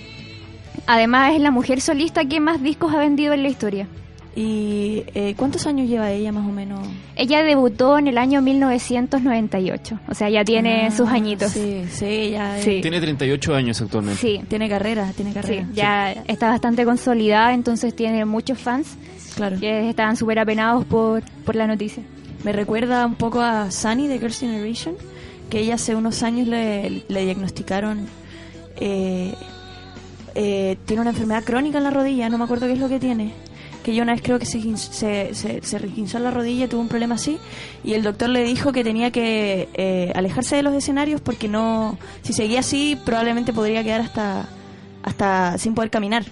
[0.87, 3.87] además es la mujer solista que más discos ha vendido en la historia.
[4.35, 6.79] ¿Y eh, cuántos años lleva ella más o menos?
[7.15, 11.51] Ella debutó en el año 1998, o sea, ya tiene Ah, sus añitos.
[11.51, 12.57] Sí, sí, ya.
[12.59, 12.79] Sí.
[12.81, 14.19] Tiene 38 años actualmente.
[14.19, 14.41] Sí.
[14.47, 15.65] Tiene carrera, tiene carrera.
[15.65, 18.97] Sí, ya está bastante consolidada, entonces tiene muchos fans
[19.35, 19.59] Claro.
[19.59, 22.01] que estaban súper apenados por, por la noticia.
[22.43, 24.95] Me recuerda un poco a Sunny de Girls' Generation,
[25.49, 28.07] que ella hace unos años le, le diagnosticaron
[28.77, 29.33] eh,
[30.35, 32.99] eh, tiene una enfermedad crónica en la rodilla, no me acuerdo qué es lo que
[32.99, 33.31] tiene.
[33.83, 36.87] Que yo una vez creo que se, se, se, se requinzó la rodilla, tuvo un
[36.87, 37.37] problema así,
[37.83, 41.97] y el doctor le dijo que tenía que eh, alejarse de los escenarios porque no,
[42.21, 44.47] si seguía así, probablemente podría quedar hasta,
[45.03, 46.23] hasta sin poder caminar.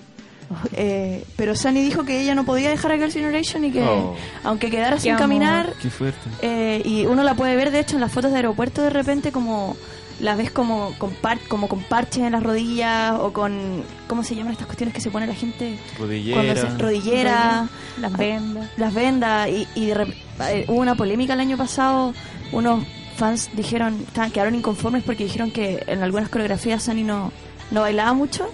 [0.74, 4.16] Eh, pero Sunny dijo que ella no podía dejar a Girls' Generation y que Oh.
[4.44, 5.22] aunque quedara Qué sin amor.
[5.22, 6.20] caminar, Qué fuerte.
[6.42, 9.32] eh, y uno la puede ver, de hecho, en las fotos de aeropuerto de repente
[9.32, 9.78] como
[10.22, 14.36] las ves como con, par- como con parches en las rodillas o con, ¿cómo se
[14.36, 15.78] llaman estas cuestiones que se pone la gente?
[16.00, 16.42] Rodillera.
[16.42, 17.68] Cuando se, rodillera,
[18.00, 18.70] Las vendas.
[18.78, 20.16] las vendas y, y de
[20.50, 22.14] eh, hubo una polémica el año pasado,
[22.52, 22.84] unos
[23.18, 27.32] fans dijeron, estaban, quedaron inconformes porque dijeron que en algunas coreografías Sunny no,
[27.72, 28.50] no bailaba mucho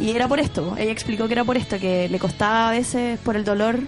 [0.00, 3.18] y era por esto, ella explicó que era por esto, que le costaba a veces
[3.20, 3.80] por el dolor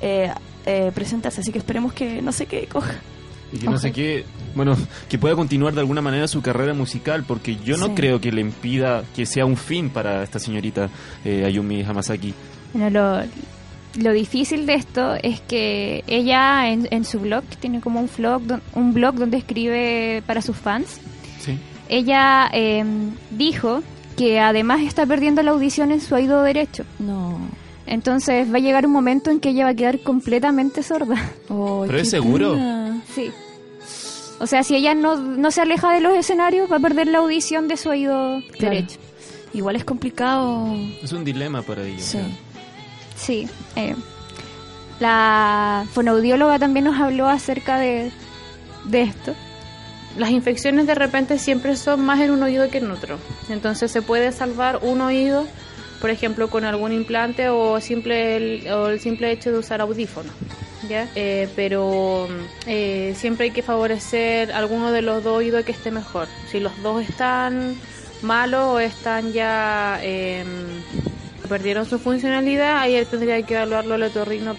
[0.00, 0.32] eh,
[0.66, 2.94] eh, presentarse, así que esperemos que no sé qué coja.
[3.52, 4.76] Y que no sé qué, bueno,
[5.08, 7.92] que pueda continuar de alguna manera su carrera musical, porque yo no Sí.
[7.94, 10.90] creo que le impida que sea un fin para esta señorita
[11.24, 12.34] eh, Ayumi Hamasaki.
[12.74, 18.00] Bueno, lo, lo difícil de esto es que ella en, en su blog, tiene como
[18.00, 21.00] un blog, don- un blog donde escribe para sus fans,
[21.40, 21.58] Sí.
[21.88, 22.84] ella eh,
[23.30, 23.82] dijo
[24.18, 26.84] que además está perdiendo la audición en su oído derecho.
[26.98, 27.38] No.
[27.88, 31.16] Entonces va a llegar un momento en que ella va a quedar completamente sorda.
[31.48, 32.56] ¿Pero es seguro?
[33.14, 33.30] Sí.
[34.40, 37.18] O sea, si ella no, no se aleja de los escenarios, va a perder la
[37.18, 38.74] audición de su oído Claro.
[38.74, 38.98] derecho.
[39.54, 40.72] Igual es complicado.
[41.02, 41.98] Es un dilema para ella.
[42.00, 42.18] Sí.
[43.16, 43.48] Sí.
[43.74, 43.96] eh,
[45.00, 48.10] la fonoaudióloga también nos habló acerca de,
[48.84, 49.34] de esto.
[50.16, 53.18] Las infecciones de repente siempre son más en un oído que en otro.
[53.48, 55.46] Entonces se puede salvar un oído,
[56.00, 60.32] por ejemplo, con algún implante o, simple el, o el simple hecho de usar audífonos.
[60.88, 61.08] ¿ya?
[61.14, 62.28] Eh, pero
[62.66, 66.28] eh, siempre hay que favorecer alguno de los dos oídos que esté mejor.
[66.50, 67.76] Si los dos están
[68.22, 70.44] malos o están ya eh,
[71.48, 74.56] perdieron su funcionalidad, ahí tendría que evaluarlo el otorrino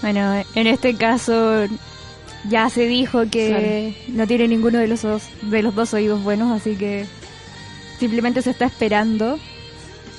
[0.00, 1.66] Bueno, en este caso
[2.48, 6.52] ya se dijo que no tiene ninguno de los dos, de los dos oídos buenos,
[6.52, 7.06] así que
[7.98, 9.38] simplemente se está esperando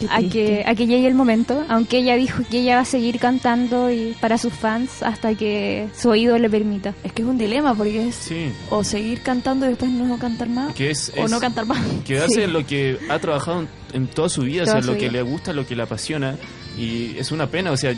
[0.10, 3.20] a que, a que llegue el momento, aunque ella dijo que ella va a seguir
[3.20, 6.94] cantando y para sus fans hasta que su oído le permita.
[7.04, 8.52] Es que es un dilema porque es Sí.
[8.70, 11.80] o seguir cantando y después no cantar más Que es, o es no cantar más.
[12.06, 12.42] Quedarse Sí.
[12.42, 15.10] en lo que ha trabajado en, en toda su vida, Toda o sea, lo que
[15.10, 15.12] vida.
[15.14, 16.36] le gusta, lo que le apasiona.
[16.78, 17.94] Y es una pena, o sea,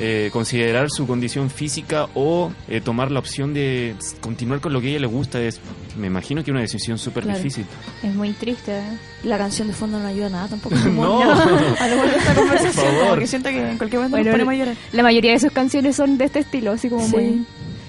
[0.00, 4.88] eh, considerar su condición física o eh, tomar la opción de continuar con lo que
[4.88, 5.60] a ella le gusta es,
[5.96, 7.38] me imagino que es una decisión súper Claro.
[7.38, 7.64] difícil.
[8.02, 8.76] Es muy triste.
[8.76, 8.82] ¿eh?
[9.22, 10.74] La canción de fondo no ayuda a nada tampoco.
[10.94, 11.22] No.
[11.22, 13.08] a lo mejor de esta conversación Por favor.
[13.08, 14.76] como que siento que en cualquier momento Bueno, nos llorar.
[14.92, 17.16] la mayoría de sus canciones son de este estilo, así como Sí.
[17.16, 17.46] muy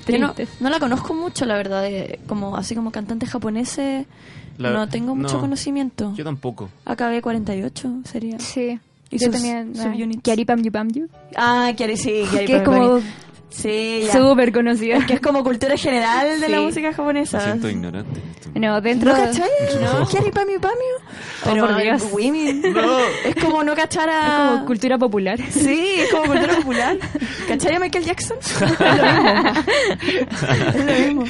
[0.08, 3.80] Yo no, no la conozco mucho, la verdad, de- como así como cantante japonés
[4.60, 6.14] La- no tengo mucho no, conocimiento.
[6.16, 6.70] Yo tampoco.
[6.86, 8.40] AKB 48 sería.
[8.40, 8.80] Sí.
[9.16, 10.22] Y Yo sus también, ah, subunits.
[10.22, 11.08] Kiari Pam Yu Pam Yu.
[11.36, 13.04] Ah, Kiari, sí, Kiari Que es Pam Pam como Yu.
[13.48, 14.12] Sí, ya.
[14.12, 14.98] súper conocida.
[14.98, 16.64] Es que es como cultura general de la Sí.
[16.66, 17.40] música Me japonesa.
[17.40, 18.20] siento ignorante.
[18.54, 19.50] No, dentro ¿No cachai?
[19.82, 20.06] No.
[20.08, 20.76] Kiari Pamio Pamio.
[21.46, 22.04] Pero por Dios.
[22.12, 22.62] women.
[22.74, 23.00] No.
[23.24, 24.20] Es como no cachar a...
[24.26, 25.40] Es como cultura popular.
[25.52, 26.98] Sí, es como cultura popular.
[27.48, 28.38] ¿Cachai a Michael Jackson?
[28.42, 29.64] Es lo mismo.
[30.74, 31.24] es lo mismo.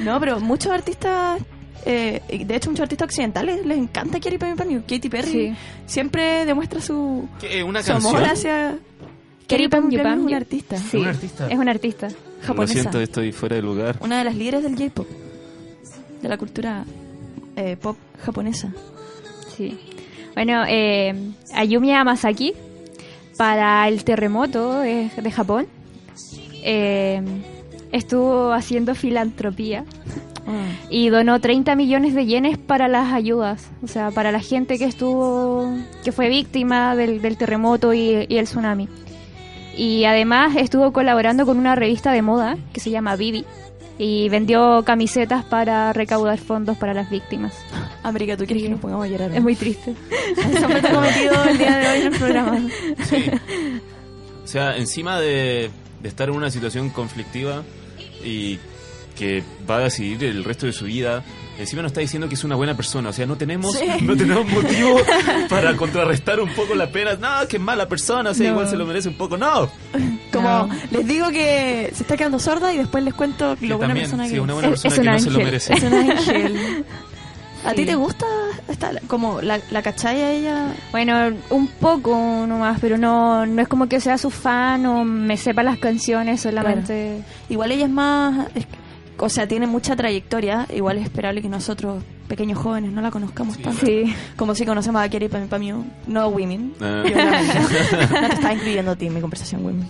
[0.00, 1.40] No, pero muchos artistas...
[1.88, 4.82] eh, de hecho, muchos artistas occidentales les encanta Pamio Pamio.
[4.86, 5.54] Katy Perry Sí.
[5.86, 8.78] siempre demuestra su, ¿Qué, ¿Una su amor hacia...
[9.70, 10.76] Pamio Pam es una artista.
[10.76, 11.48] Sí, Una artista.
[11.48, 12.08] es una artista.
[12.08, 12.72] Lo japonesa.
[12.74, 13.96] siento, estoy fuera de lugar.
[14.00, 15.06] Una de las líderes del J-pop.
[16.22, 16.84] De la cultura
[17.56, 18.72] eh, pop japonesa.
[19.56, 19.78] Sí.
[20.34, 21.14] Bueno, eh,
[21.54, 22.52] Ayumi Hamasaki,
[23.38, 25.66] para el terremoto de, de Japón,
[26.62, 27.22] eh,
[27.92, 29.84] estuvo haciendo filantropía
[30.90, 34.84] y donó 30 millones de yenes para las ayudas, o sea, para la gente que
[34.84, 35.72] estuvo,
[36.04, 38.88] que fue víctima del, del terremoto y, y el tsunami.
[39.76, 43.44] Y además estuvo colaborando con una revista de moda que se llama Vivi
[43.98, 47.54] y vendió camisetas para recaudar fondos para las víctimas.
[48.02, 49.32] América, ¿tú quieres que nos pongamos a llorar?
[49.34, 49.94] Es muy triste.
[50.36, 52.60] Eso me cometido el día de hoy en el programa.
[53.04, 53.30] Sí.
[54.44, 57.64] O sea, encima de, de estar en una situación conflictiva
[58.24, 58.58] y
[59.18, 61.24] que va a decidir el resto de su vida,
[61.58, 63.08] encima nos está diciendo que es una buena persona.
[63.08, 63.86] O sea, no tenemos, Sí.
[64.02, 65.00] no tenemos motivo
[65.48, 67.14] para contrarrestar un poco la pena.
[67.14, 68.52] No, que es mala persona, o sea, No.
[68.52, 69.36] igual se lo merece un poco.
[69.36, 69.68] No.
[70.32, 70.68] Como No.
[70.90, 74.26] les digo que se está quedando sorda y después les cuento lo buena también, persona
[74.26, 74.54] sí, que una es.
[74.54, 75.72] buena Es- persona es que no se lo merece.
[75.74, 76.84] Es un ángel.
[77.64, 78.24] ¿A ti te gusta
[78.68, 80.66] esta, como la, la cachai a ella?
[80.92, 85.36] Bueno, un poco nomás, pero no, no es como que sea su fan o me
[85.36, 87.20] sepa las canciones solamente.
[87.48, 88.46] Igual ella es más...
[88.54, 88.64] es-
[89.18, 90.66] o sea, tiene mucha trayectoria.
[90.74, 93.84] Igual es esperable que nosotros, pequeños jóvenes, no la conozcamos tanto.
[93.86, 94.04] Sí.
[94.36, 96.74] Como si conocemos a Kerry Pami Pamiu, no Women.
[96.80, 97.02] Ah.
[97.06, 97.60] Y obviamente,
[98.20, 99.88] no te estaba incluyendo a ti en mi conversación, Women.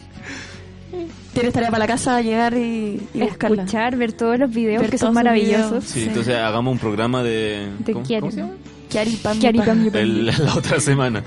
[1.34, 3.62] Tienes tarea para la casa, llegar y, y buscarla.
[3.62, 5.84] Escuchar, ver todos los videos Ver que son maravillosos.
[5.84, 7.68] Sí, entonces hagamos un programa de...
[7.80, 8.20] De ¿cómo, Kiari.
[8.20, 8.52] cómo se llama?
[8.88, 9.90] Kiari Pami Kiari Pami.
[9.90, 11.22] Pami El- la otra semana.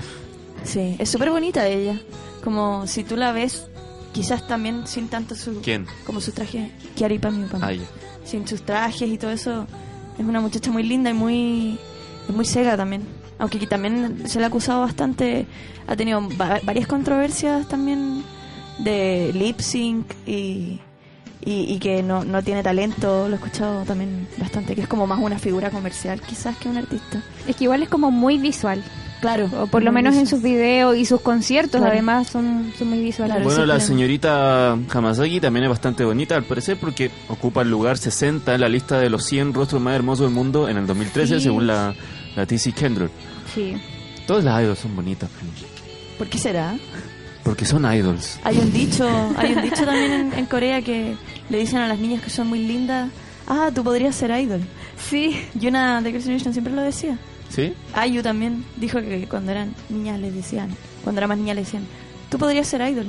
[0.64, 1.98] Sí, es súper bonita ella.
[2.42, 3.68] Como si tú la ves,
[4.12, 5.60] quizás también sin tanto su...
[5.60, 5.86] ¿Quién?
[6.04, 6.70] Como sus trajes.
[6.94, 7.62] Kiari Pami Pami.
[7.64, 7.72] Ah.
[8.24, 9.66] Sin sus trajes y todo eso.
[10.18, 11.78] Es una muchacha muy linda y muy...
[12.28, 13.02] Es muy cega también.
[13.38, 15.46] Aunque que también se le ha acusado bastante.
[15.86, 18.22] Ha tenido va- varias controversias también
[18.78, 20.80] de lip sync y,
[21.44, 23.28] y, y que no, no tiene talento.
[23.28, 24.74] Lo he escuchado también bastante.
[24.74, 27.22] Que es como más una figura comercial quizás que un artista.
[27.46, 28.82] Es que igual es como muy visual.
[29.20, 29.48] Claro.
[29.60, 30.40] O por lo menos en visual.
[30.40, 31.92] sus videos y sus conciertos, Claro.
[31.92, 33.44] además, son, son muy visuales.
[33.44, 38.52] Bueno, la señorita Hamasaki también es bastante bonita, al parecer, porque ocupa el lugar 60
[38.54, 41.40] en la lista de los 100 rostros más hermosos del mundo en el 2013, Sí.
[41.44, 41.94] según la,
[42.34, 43.10] la TC Kendall.
[43.54, 43.76] Sí.
[44.26, 45.30] Todas las idols son bonitas,
[46.18, 46.74] ¿Por qué será?
[47.42, 48.38] Porque son idols.
[48.44, 51.14] Hay un dicho, hay un dicho también en, en Corea que
[51.48, 53.10] le dicen a las niñas que son muy lindas,
[53.48, 54.60] ah, tú podrías ser idol.
[55.10, 55.36] Sí.
[55.60, 57.18] Y una de Girls' Generation siempre lo decía.
[57.48, 57.74] ¿Sí?
[57.94, 60.70] Ayu también dijo que cuando eran niñas les decían,
[61.04, 61.84] cuando era más niña le decían,
[62.30, 63.06] tú podrías ser idol.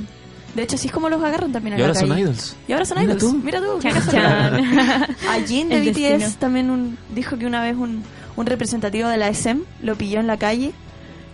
[0.54, 2.54] De hecho, así es como los agarran también en Y ahora son idols.
[2.68, 3.24] Y ahora son Mira idols.
[3.32, 3.40] tú.
[3.42, 3.78] Mira tú.
[3.82, 4.56] casualidad.
[4.56, 5.16] chan.
[5.28, 6.30] A Jin de El BTS destino.
[6.38, 8.02] también un- dijo que una vez un,
[8.36, 10.72] un representativo de la SM lo pilló en la calle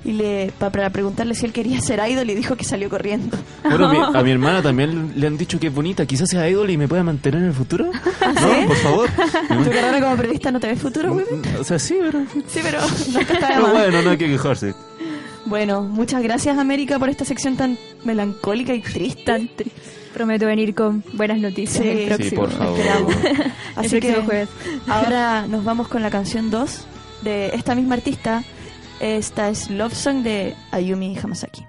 [0.05, 3.37] y le pa- para preguntarle si él quería ser idol y dijo que salió corriendo.
[3.63, 6.49] Bueno, a mi, a mi hermana también le han dicho que es bonita, quizás sea
[6.49, 7.91] idol y me pueda mantener en el futuro.
[8.21, 9.09] ¿Ah, No, por favor.
[9.49, 11.27] ¿Tu carrera como periodista no te ves futuro, güey?
[11.59, 12.21] O sea, sí, pero...
[12.49, 12.79] Sí, pero
[13.13, 13.73] nunca está Pero más.
[13.73, 14.75] bueno, no hay que quejarse.
[15.47, 19.49] Bueno, muchas gracias América por esta sección tan melancólica y triste.
[20.15, 21.89] Prometo venir con buenas noticias Sí.
[21.89, 22.41] el Sí, próximo.
[22.43, 22.79] por favor.
[22.79, 23.15] Esperamos.
[23.15, 23.31] El
[23.77, 24.49] Así próximo que jueves.
[24.89, 26.85] ahora nos vamos con la canción 2
[27.23, 28.43] de esta misma artista.
[29.00, 31.68] Esta es Love Song de Ayumi Hamasaki.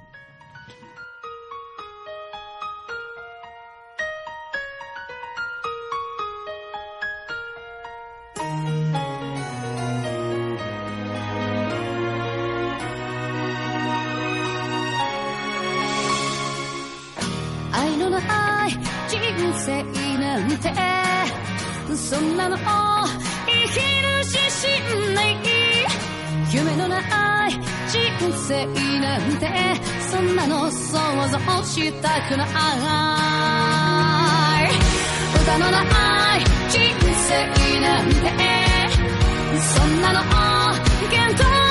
[17.73, 18.19] 愛のな
[18.69, 19.83] い人生
[20.19, 20.73] なんて
[21.97, 22.57] そんなの
[28.48, 28.66] 生
[29.00, 29.48] なんて
[30.12, 30.98] そんなの想
[31.30, 32.46] 像したくな
[34.62, 34.70] い。
[35.42, 35.84] 歌のな
[36.38, 36.80] い人
[37.28, 38.62] 生なんて。
[39.62, 40.20] そんなの
[41.10, 41.71] 見当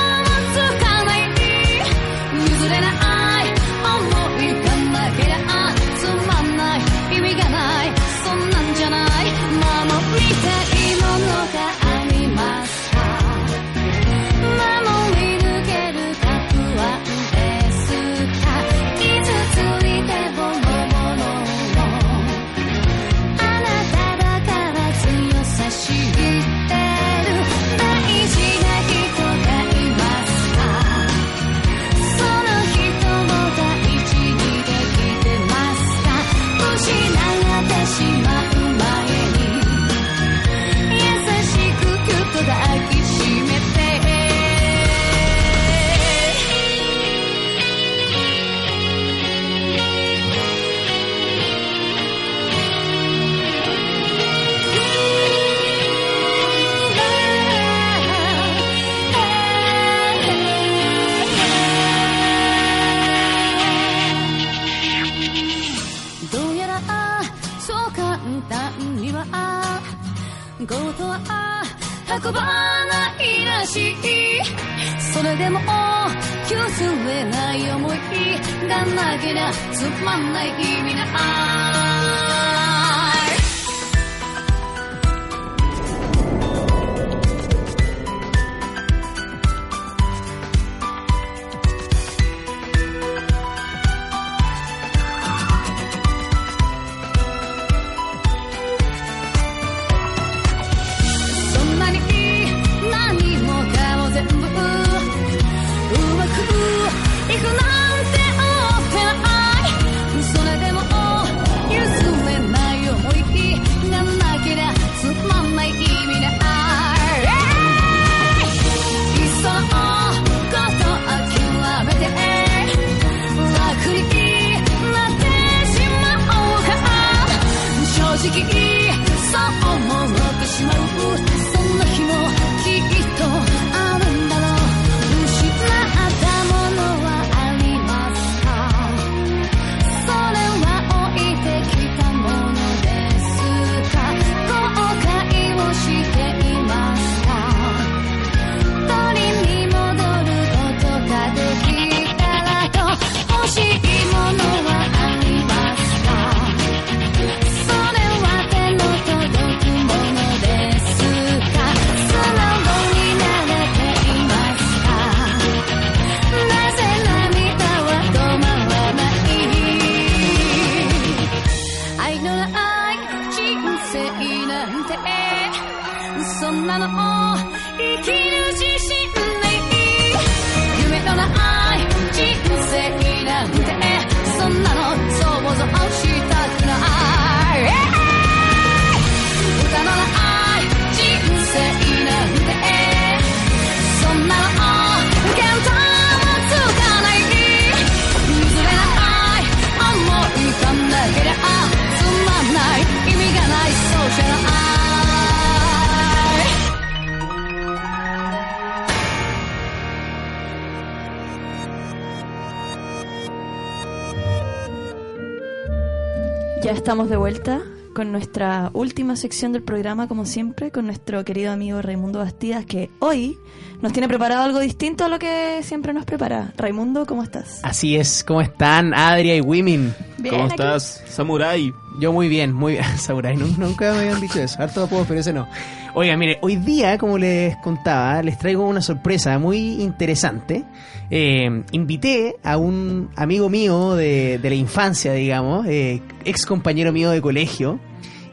[216.71, 217.59] Ya estamos de vuelta
[217.93, 222.89] con nuestra última sección del programa, como siempre, con nuestro querido amigo Raimundo Bastidas, que
[222.99, 223.37] hoy
[223.81, 226.53] nos tiene preparado algo distinto a lo que siempre nos prepara.
[226.55, 227.59] Raimundo, ¿cómo estás?
[227.63, 229.93] Así es, ¿cómo están Adria y Wimin?
[230.17, 230.53] Bien, ¿Cómo aquí.
[230.53, 231.73] estás, Samurai?
[231.99, 232.85] Yo muy bien, muy bien.
[232.97, 234.61] Samurai, nu- nunca me habían dicho eso.
[234.61, 235.45] Harto apodo, pero ese no.
[235.93, 240.63] Oiga, mire, hoy día, como les contaba, les traigo una sorpresa muy interesante.
[241.09, 247.09] Eh, invité a un amigo mío de, de la infancia, digamos, eh, ex compañero mío
[247.11, 247.77] de colegio,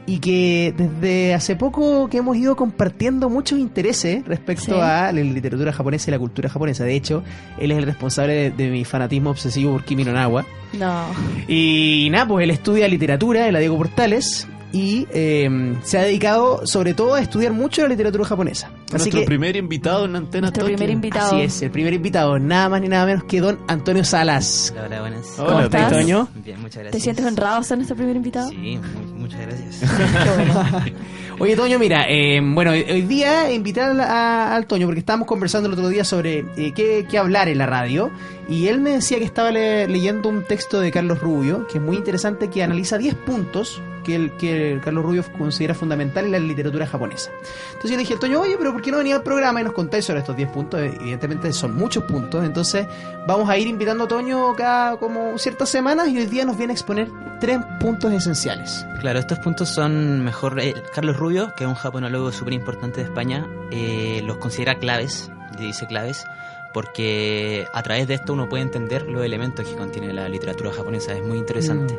[0.06, 4.80] y que desde hace poco que hemos ido compartiendo muchos intereses respecto Sí.
[4.80, 6.84] a la literatura japonesa y la cultura japonesa.
[6.84, 7.24] De hecho,
[7.58, 10.46] él es el responsable de, de mi fanatismo obsesivo por Kimi no Nawa.
[10.78, 11.06] No.
[11.48, 16.66] Y nada, pues él estudia literatura en la Diego Portales y eh, se ha dedicado
[16.66, 18.66] sobre todo a estudiar mucho la literatura japonesa.
[18.86, 20.76] Así Nuestro que primer invitado en Antena Nuestro Tokio.
[20.76, 21.26] primer invitado.
[21.28, 24.72] así es, el primer invitado, nada más ni nada menos que don Antonio Salas.
[24.76, 25.26] Hola, hola, buenas.
[25.36, 25.92] ¿Cómo Hola, estás?
[25.92, 26.28] Toño.
[26.44, 26.92] Bien, muchas gracias.
[26.92, 28.50] ¿Te sientes honrado ser nuestro primer invitado?
[28.50, 29.82] Sí, mu- muchas gracias.
[31.40, 35.68] Oye, Toño, mira, eh, bueno, hoy- día invité a, a- al Toño porque estábamos conversando
[35.68, 38.10] el otro día sobre eh, qué, qué hablar en la radio
[38.48, 41.84] y él me decía que estaba le- leyendo un texto de Carlos Rubio que es
[41.84, 46.38] muy interesante que analiza 10 puntos que, el, que Carlos Rubio considera fundamental en la
[46.38, 47.30] literatura japonesa.
[47.66, 49.74] Entonces yo le dije, Toño, oye, pero ¿por qué no venía al programa y nos
[49.74, 50.80] contáis sobre estos 10 puntos?
[50.80, 52.86] Evidentemente son muchos puntos, entonces
[53.26, 56.72] vamos a ir invitando a Toño cada como ciertas semanas y hoy día nos viene
[56.72, 58.86] a exponer tres puntos esenciales.
[59.00, 60.58] Claro, estos puntos son mejor.
[60.58, 65.30] eh, Carlos Rubio, que es un japonólogo súper importante de España, eh, los considera claves,
[65.58, 66.24] dice claves,
[66.72, 71.12] porque a través de esto uno puede entender los elementos que contiene la literatura japonesa.
[71.12, 71.98] Es muy interesante.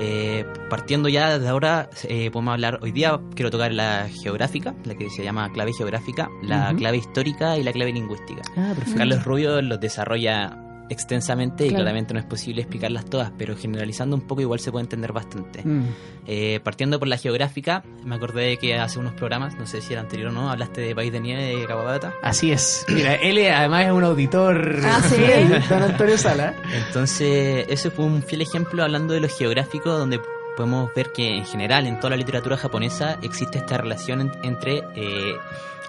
[0.00, 2.78] Eh, partiendo ya desde ahora, eh, podemos hablar.
[2.82, 7.58] Hoy día quiero tocar la geográfica, la que se llama clave geográfica, la clave histórica
[7.58, 8.42] y la clave lingüística.
[8.56, 8.74] Ah.
[8.96, 14.22] Carlos Rubio los desarrolla extensamente y claramente no es posible explicarlas todas, pero generalizando un
[14.22, 15.62] poco igual se puede entender bastante.
[15.64, 15.84] Mm.
[16.26, 19.94] Eh, partiendo por la geográfica, me acordé de que hace unos programas, no sé si
[19.94, 22.12] el anterior o no, hablaste de País de Nieve de Kawabata.
[22.22, 22.84] Así es.
[22.88, 25.16] Mira, él además es un auditor Ah, ¿sí?
[25.70, 26.54] don Antonio Sala.
[26.86, 30.20] Entonces, ese fue un fiel ejemplo hablando de lo geográfico, donde
[30.56, 34.82] podemos ver que en general en toda la literatura japonesa existe esta relación en- entre
[34.96, 35.34] eh,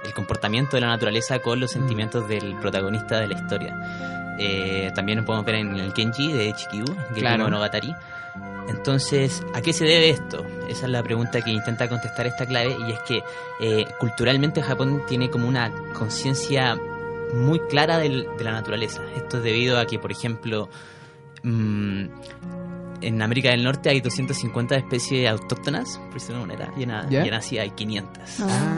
[0.04, 4.36] el comportamiento de la naturaleza con los sentimientos del protagonista de la historia.
[4.40, 7.44] Eh, también lo podemos ver en el Kenji de Chikyu, Genki Claro.
[7.44, 7.94] Monogatari.
[8.70, 10.46] Entonces, ¿a qué se debe esto?
[10.68, 13.24] Esa es la pregunta que intenta contestar esta clave y es que
[13.60, 16.78] eh, culturalmente Japón tiene como una conciencia
[17.34, 19.02] muy clara del- de la naturaleza.
[19.16, 20.70] Esto es debido a que, por ejemplo,
[21.44, 22.06] mm,
[23.02, 26.90] en América del Norte hay 250 especies autóctonas, por decirlo de una manera, y en,
[27.10, 27.26] ¿Ya?
[27.26, 28.40] y en Asia hay 500.
[28.42, 28.78] Ah,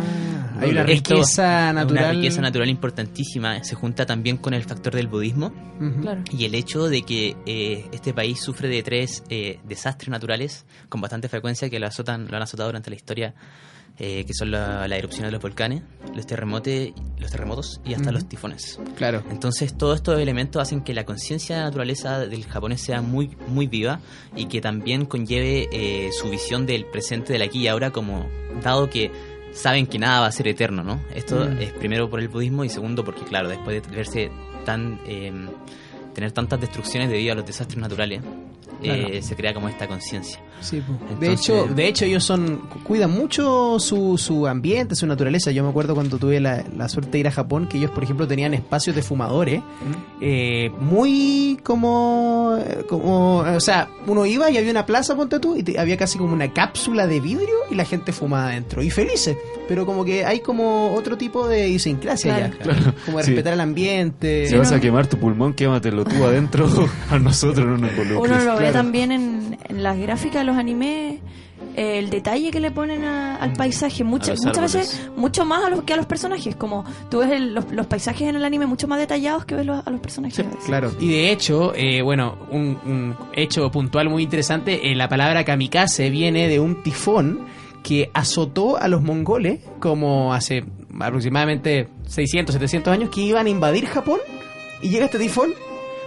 [0.60, 2.04] hay una Esto- riqueza natural.
[2.04, 3.64] Una riqueza natural importantísima.
[3.64, 5.48] Se junta también con el factor del budismo
[5.80, 6.02] Ujú.
[6.02, 6.22] Claro.
[6.32, 11.02] y el hecho de que eh, este país sufre de tres eh, desastres naturales con
[11.02, 13.34] bastante frecuencia que lo, azotan, lo han azotado durante la historia,
[13.98, 15.84] eh, que son la, la erupción de los volcanes,
[16.16, 16.90] los terremotos,
[17.20, 18.14] los terremotos y hasta Ujú.
[18.14, 18.80] los tifones.
[18.96, 19.24] Claro.
[19.30, 23.36] Entonces todos estos elementos hacen que la conciencia de la naturaleza del japonés sea muy,
[23.48, 24.00] muy viva
[24.36, 28.28] y que también conlleve eh, su visión del presente, del aquí y ahora, como
[28.64, 29.12] dado que
[29.54, 31.02] saben que nada va a ser eterno, ¿no?
[31.14, 31.58] Esto Mm.
[31.62, 34.32] es primero por el budismo y segundo porque, claro, después de verse
[34.66, 35.00] tan...
[35.06, 35.32] eh,
[36.14, 38.22] tener tantas destrucciones debido a los desastres naturales,
[38.84, 40.40] eh, se crea como esta conciencia.
[40.62, 40.82] Sí,
[41.20, 45.50] de hecho, de hecho ellos son cuidan mucho su, su ambiente, su naturaleza.
[45.52, 48.04] Yo me acuerdo cuando tuve la, la suerte de ir a Japón que ellos, por
[48.04, 49.62] ejemplo, tenían espacios de fumadores
[50.20, 52.58] eh, muy como,
[52.88, 56.18] como, o sea, uno iba y había una plaza, ponte tú, y te- había casi
[56.20, 59.36] como una cápsula de vidrio y la gente fumaba adentro y felices.
[59.68, 62.54] Pero como que hay como otro tipo de idiosincrasia Claro.
[62.58, 62.94] ya, Claro.
[63.06, 63.32] como de Sí.
[63.32, 64.48] respetar el ambiente.
[64.48, 66.68] Si vas a quemar tu pulmón, quématelo tú adentro.
[67.10, 68.32] A nosotros no nos involucres.
[68.32, 71.20] Uno lo ve También en, en las gráficas de los animes,
[71.76, 74.74] eh, el detalle que le ponen a- al paisaje, muchas, los muchas árboles.
[74.74, 77.86] veces, mucho más a los, que a los personajes, como tú ves el- los, los
[77.88, 80.40] paisajes en el anime mucho más detallados que ves los- a los personajes.
[80.40, 80.66] a.
[80.66, 85.46] Claro, y de hecho, eh, bueno, un, un hecho puntual muy interesante, eh, la palabra
[85.46, 87.40] kamikaze viene de un tifón
[87.84, 90.64] que azotó a los mongoles como hace
[91.00, 94.20] aproximadamente 600, 700 años que iban a invadir Japón
[94.82, 95.52] y llega este tifón,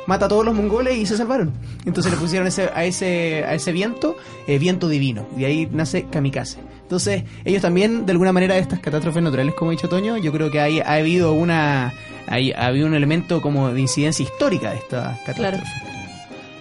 [0.07, 1.53] mata a todos los mongoles y se salvaron.
[1.85, 6.05] Entonces le pusieron ese, a, ese, a ese viento eh, viento divino y ahí nace
[6.07, 6.59] kamikaze.
[6.83, 10.33] Entonces ellos también de alguna manera de estas catástrofes naturales, como ha dicho Toño, yo
[10.33, 11.93] creo que hay, ha habido una...
[12.27, 15.63] Hay, ha habido un elemento como de incidencia histórica de esta catástrofe.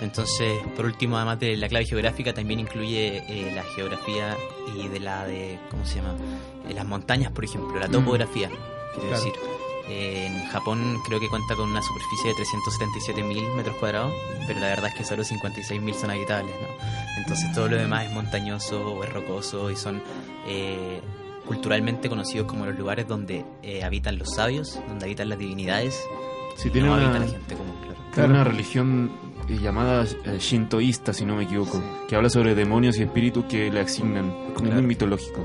[0.01, 4.35] Entonces, por último, además de la clave geográfica, también incluye eh, la geografía
[4.77, 6.15] y de la de, ¿cómo se llama?
[6.67, 7.91] De las montañas, por ejemplo, la Mm.
[7.91, 8.49] topografía,
[8.93, 9.23] quiero Claro.
[9.23, 9.33] decir.
[9.89, 12.35] Eh, en Japón creo que cuenta con una superficie de
[13.23, 14.13] 377.000 metros cuadrados,
[14.47, 16.67] pero la verdad es que solo 56.000 son habitables, ¿no?
[17.17, 20.01] Entonces todo lo demás es montañoso o es rocoso y son
[20.47, 21.01] eh,
[21.45, 25.99] culturalmente conocidos como los lugares donde eh, habitan los sabios, donde habitan las divinidades,
[26.55, 27.97] Sí, y tiene no una, habita la gente común, claro.
[28.13, 29.11] tiene una religión
[29.49, 33.69] eh, llamada eh, shintoísta, si no me equivoco, que habla sobre demonios y espíritus que
[33.71, 34.75] le asignan, como Claro.
[34.75, 35.43] muy mitológico.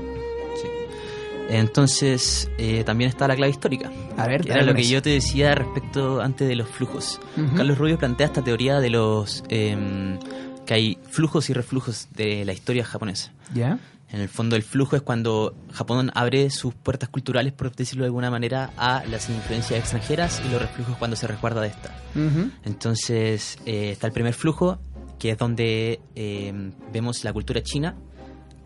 [1.49, 3.91] Entonces, eh, también está la clave histórica.
[4.17, 4.91] A ver, que era lo que eso.
[4.93, 7.19] yo te decía respecto antes de los flujos.
[7.37, 7.55] Ujú.
[7.55, 10.19] Carlos Rubio plantea esta teoría de los em,
[10.65, 13.31] que hay flujos y reflujos de la historia japonesa.
[13.53, 13.79] ¿Ya?
[14.11, 18.07] En el fondo, el flujo es cuando Japón abre sus puertas culturales, por decirlo de
[18.07, 21.91] alguna manera, a las influencias extranjeras y los reflujos cuando se resguarda de estas.
[22.15, 22.49] Ujú.
[22.65, 24.79] Entonces, eh, está el primer flujo,
[25.19, 27.95] que es donde eh, vemos la cultura china,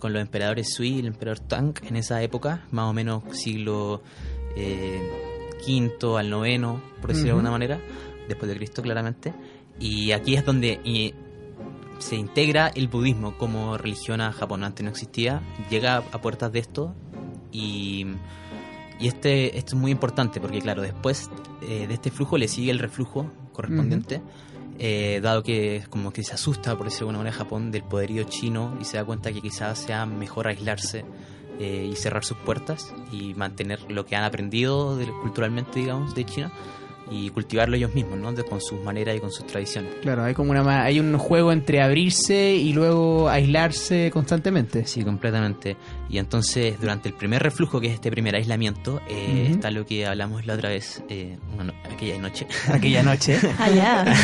[0.04, 4.04] con los emperadores Sui y el emperador Tang en esa época, más o menos siglo
[4.54, 5.02] eh,
[5.66, 7.80] V al noveno, por decirlo de alguna manera,
[8.28, 9.34] después de Cristo claramente.
[9.80, 11.14] Y aquí es donde
[12.00, 14.66] se integra el budismo como religión a Japón.
[14.66, 16.94] Antes no existía, llega a puertas de esto
[17.54, 18.06] y,
[19.00, 21.30] y este, esto es muy importante porque claro, después
[21.62, 24.22] eh, de este flujo le sigue el reflujo correspondiente.
[24.80, 28.24] Eh, dado que como que se asusta, por decirlo de alguna manera, Japón del poderío
[28.24, 31.06] chino y se da cuenta que quizás sea mejor aislarse
[31.60, 36.52] eh, y cerrar sus puertas y mantener lo que han aprendido culturalmente, digamos, de China
[37.14, 38.32] y cultivarlo ellos mismos, ¿no?
[38.34, 39.92] De- con sus maneras y con sus tradiciones.
[40.02, 44.86] Claro, hay como una ma- hay un juego entre abrirse y luego aislarse constantemente.
[44.86, 45.78] Sí, completamente.
[46.10, 50.06] Y entonces, durante el primer reflujo, que es este primer aislamiento, eh, está lo que
[50.06, 52.48] hablamos la otra vez, eh, una no- aquella noche.
[52.72, 53.40] Aquella noche.
[53.60, 54.16] Ah, ya.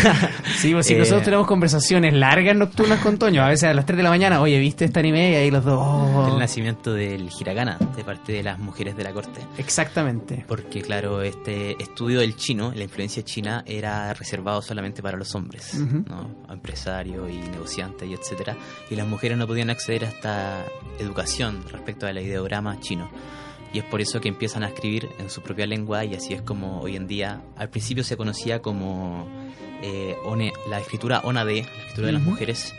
[0.58, 3.86] Sí, pues si Eh, nosotros tenemos conversaciones largas nocturnas con Toño, a veces a las
[3.86, 5.32] 3 de la mañana, oye, ¿viste este anime?
[5.32, 5.80] Y ahí los dos.
[5.82, 6.30] oh.
[6.34, 9.42] El nacimiento del hiragana de parte de las mujeres de la corte.
[9.58, 10.46] Exactamente.
[10.48, 15.76] Porque, claro, este estudio del chino, la influencia china, era reservado solamente para los hombres,
[16.50, 18.58] empresarios y negociantes y etcétera.
[18.90, 20.66] Y las mujeres no podían acceder a esta
[21.00, 23.10] educación respecto al ideograma chino.
[23.72, 26.42] Y es por eso que empiezan a escribir en su propia lengua y así es
[26.42, 29.28] como hoy en día, al principio se conocía como
[29.84, 32.74] eh, one- la escritura onade, la escritura de las mujeres,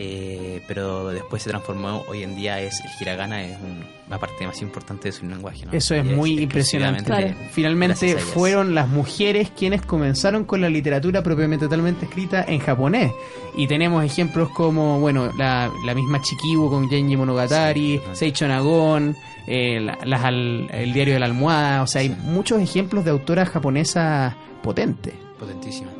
[0.00, 4.46] eh, pero después se transformó, hoy en día es el hiragana, es un- una parte
[4.46, 5.66] más importante de su lenguaje.
[5.66, 5.72] ¿no?
[5.72, 7.34] Eso es Y muy impresionante.
[7.50, 13.10] Finalmente fueron las mujeres quienes comenzaron con la literatura propiamente totalmente escrita en japonés.
[13.56, 19.14] Y tenemos ejemplos como, bueno, la, la misma Chikibu con Genji Monogatari, Seicho Nagon,
[19.46, 21.82] eh, la- las al- el diario de la almohada.
[21.82, 25.12] O sea, hay muchos ejemplos de autoras japonesas potentes.
[25.38, 25.90] Potentísimo.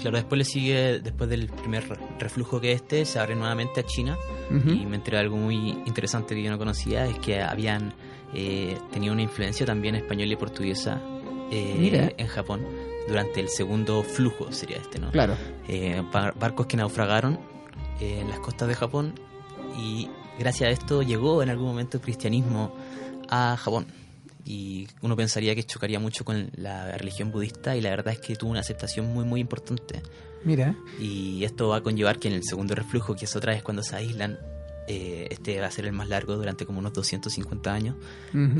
[0.00, 3.82] Claro, después le sigue, después del primer re- reflujo que este, se abre nuevamente a
[3.84, 4.16] China.
[4.50, 5.54] Y me enteré de algo muy
[5.86, 7.94] interesante que yo no conocía, es que habían
[8.34, 11.00] eh, tenido una influencia también española y portuguesa
[11.52, 12.66] eh, en Japón
[13.08, 15.10] durante el segundo flujo, sería este, ¿no?
[15.10, 15.36] Claro.
[15.68, 17.38] Eh, bar- barcos que naufragaron
[18.00, 19.14] en las costas de Japón
[19.78, 22.72] y gracias a esto llegó en algún momento el cristianismo
[23.28, 23.86] a Japón.
[24.50, 28.34] Y uno pensaría que chocaría mucho con la religión budista y la verdad es que
[28.34, 30.02] tuvo una aceptación muy muy importante.
[30.44, 30.74] Mira.
[30.98, 33.82] Y esto va a conllevar que en el segundo reflujo, que es otra vez cuando
[33.84, 34.38] se aíslan,
[34.88, 37.94] eh, este va a ser el más largo durante como unos 250 años,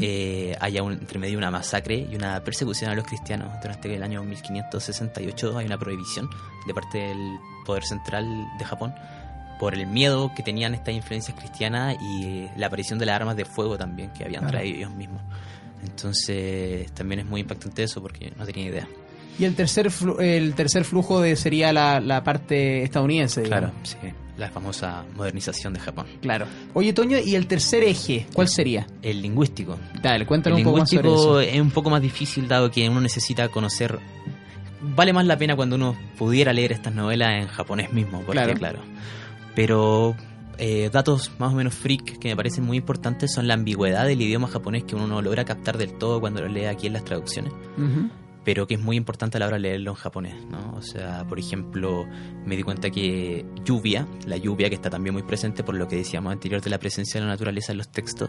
[0.01, 3.49] eh, haya un, entre medio una masacre y una persecución a los cristianos.
[3.61, 6.29] Durante el año 1568 hay una prohibición
[6.69, 8.25] de parte del poder central
[8.59, 8.95] de Japón
[9.59, 13.45] por el miedo que tenían estas influencias cristianas y la aparición de las armas de
[13.45, 14.59] fuego también que habían Claro.
[14.59, 15.23] traído ellos mismos.
[15.85, 18.89] Entonces también es muy impactante eso porque no tenía idea.
[19.39, 23.43] Y el tercer, flu- el tercer flujo de, sería la, la parte estadounidense.
[23.43, 23.97] Claro, sí,
[24.37, 26.07] la famosa modernización de Japón.
[26.21, 26.47] Claro.
[26.75, 28.27] Oye, Toño, ¿y el tercer eje?
[28.35, 28.87] ¿Cuál sería?
[29.01, 29.79] El lingüístico.
[30.03, 31.55] Dale, cuéntanos el un poco más sobre lingüístico eso.
[31.55, 33.99] es un poco más difícil dado que uno necesita conocer.
[34.83, 38.55] Vale más la pena cuando uno pudiera leer estas novelas en japonés mismo, porque Claro.
[38.55, 38.79] claro.
[39.55, 40.17] Pero
[40.61, 44.21] eh, datos más o menos freak que me parecen muy importantes son la ambigüedad del
[44.21, 47.05] idioma japonés que uno no logra captar del todo cuando lo lee aquí en las
[47.05, 48.11] traducciones Ujú.
[48.45, 50.75] pero que es muy importante a la hora de leerlo en japonés, ¿no?
[50.77, 52.07] O sea, por ejemplo,
[52.45, 55.97] me di cuenta que lluvia, la lluvia que está también muy presente por lo que
[55.97, 58.29] decíamos anterior de la presencia de la naturaleza en los textos,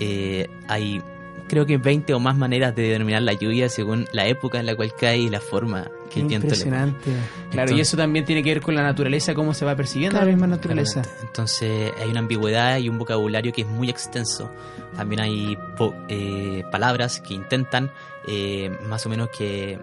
[0.00, 1.02] eh, hay
[1.46, 4.74] creo que 20 o más maneras de denominar la lluvia según la época en la
[4.74, 6.64] cual cae y la forma que Qué el viento le pone.
[6.64, 7.10] impresionante.
[7.50, 10.26] Claro, y eso también tiene que ver con la naturaleza, cómo se va percibiendo Claro,
[10.26, 11.02] la misma naturaleza.
[11.02, 11.26] claramente.
[11.26, 14.50] Entonces hay una ambigüedad y un vocabulario que es muy extenso.
[14.96, 17.90] También hay po- eh, palabras que intentan
[18.26, 19.78] eh, más o menos que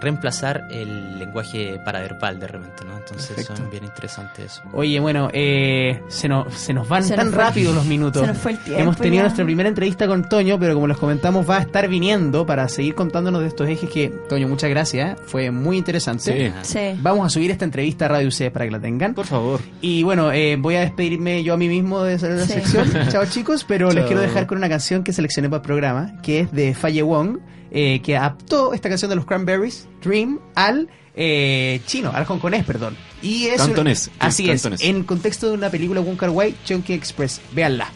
[0.00, 2.96] reemplazar el lenguaje paraverbal de repente, ¿no?
[2.98, 3.56] Entonces Perfecto.
[3.56, 4.62] son bien interesantes eso.
[4.72, 8.20] Oye, bueno, eh, se, nos, se nos van Se tan nos fue- rápido los minutos.
[8.22, 9.22] se nos fue el tiempo Hemos tenido ya.
[9.22, 12.94] nuestra primera entrevista con Toño, pero como les comentamos, va a estar viniendo para seguir
[12.94, 15.12] contándonos de estos ejes que, Toño, muchas gracias.
[15.12, 15.16] ¿eh?
[15.26, 16.52] Fue muy interesante.
[16.62, 16.68] Sí.
[16.94, 16.98] Sí.
[17.00, 19.14] Vamos a subir esta entrevista a Radio UC para que la tengan.
[19.14, 19.60] Por favor.
[19.80, 22.52] Y bueno, eh, voy a despedirme yo a mí mismo de esa Sí.
[22.54, 22.88] sección.
[23.10, 26.40] Chao, chicos, pero les quiero dejar con una canción que seleccioné para el programa, que
[26.40, 27.38] es de Faye Wong,
[27.76, 32.96] eh, que adaptó esta canción de los Cranberries, Dream, al eh, chino, al hongkonés, perdón.
[33.20, 37.40] Y es Cantonés, Así es, en contexto de una película Wong Kar Wai, Chunky Express.
[37.52, 37.88] Véanla.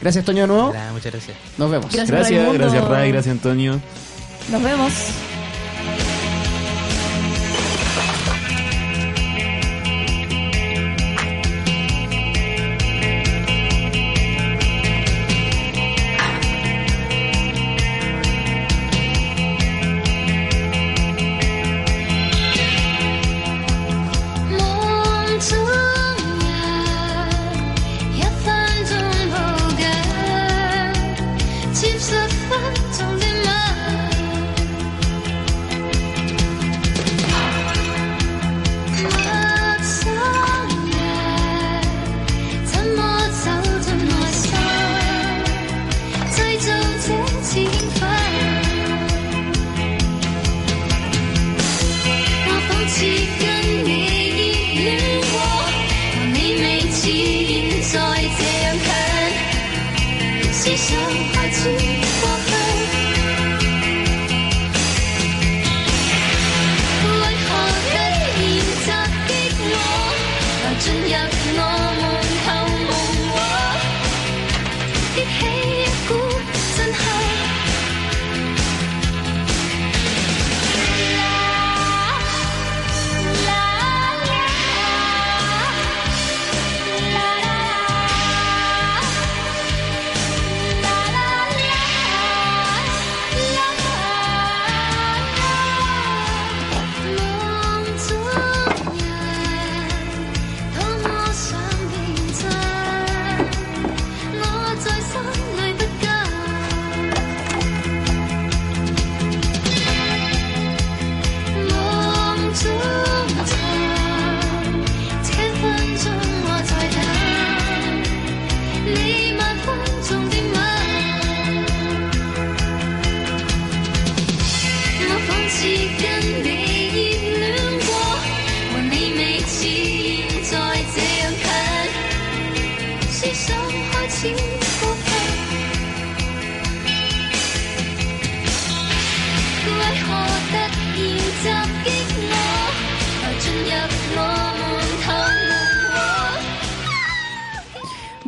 [0.00, 0.68] Gracias, Toño, de nuevo.
[0.68, 1.36] Hola, muchas gracias.
[1.58, 1.92] Nos vemos.
[1.92, 3.78] Gracias, Gracias, gracias Ray, gracias Antonio.
[4.50, 4.92] Nos vemos.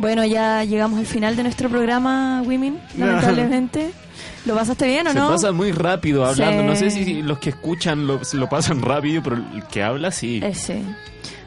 [0.01, 3.91] Bueno, ya llegamos al final de nuestro programa, Women, lamentablemente.
[4.45, 5.29] ¿Lo pasaste bien o Se no?
[5.29, 6.63] pasa muy rápido hablando.
[6.63, 6.67] Sí.
[6.67, 10.39] No sé si los que escuchan lo, lo pasan rápido, pero el que habla sí.
[10.43, 10.83] Eh, sí.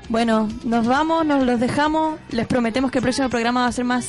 [0.08, 2.18] Bueno, nos vamos, nos los dejamos.
[2.30, 4.06] Les prometemos que el próximo programa va a ser más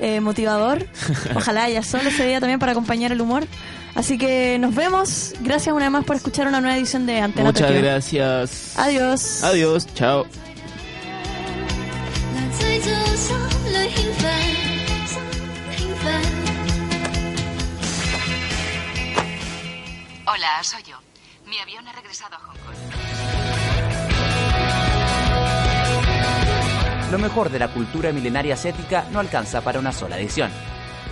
[0.00, 0.86] eh, motivador.
[1.36, 3.46] Ojalá haya sol ese día también para acompañar el humor.
[3.94, 5.34] Así que nos vemos.
[5.40, 7.82] Gracias una vez más por escuchar una nueva edición de Antena Muchas Tokio.
[7.82, 8.76] gracias.
[8.76, 9.44] Adiós.
[9.44, 10.26] Adiós, chao.
[20.26, 20.98] Hola, soy yo.
[21.46, 22.74] Mi avión ha regresado a Hong Kong.
[27.10, 30.50] Lo mejor de la cultura milenaria asiática no alcanza para una sola edición.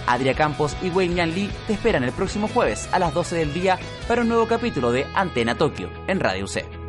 [0.07, 3.55] Adria Campos y Wei Yan Lee te esperan el próximo jueves a las 12 del
[3.55, 6.84] día para un nuevo capítulo de Antena Tokio en Radio C.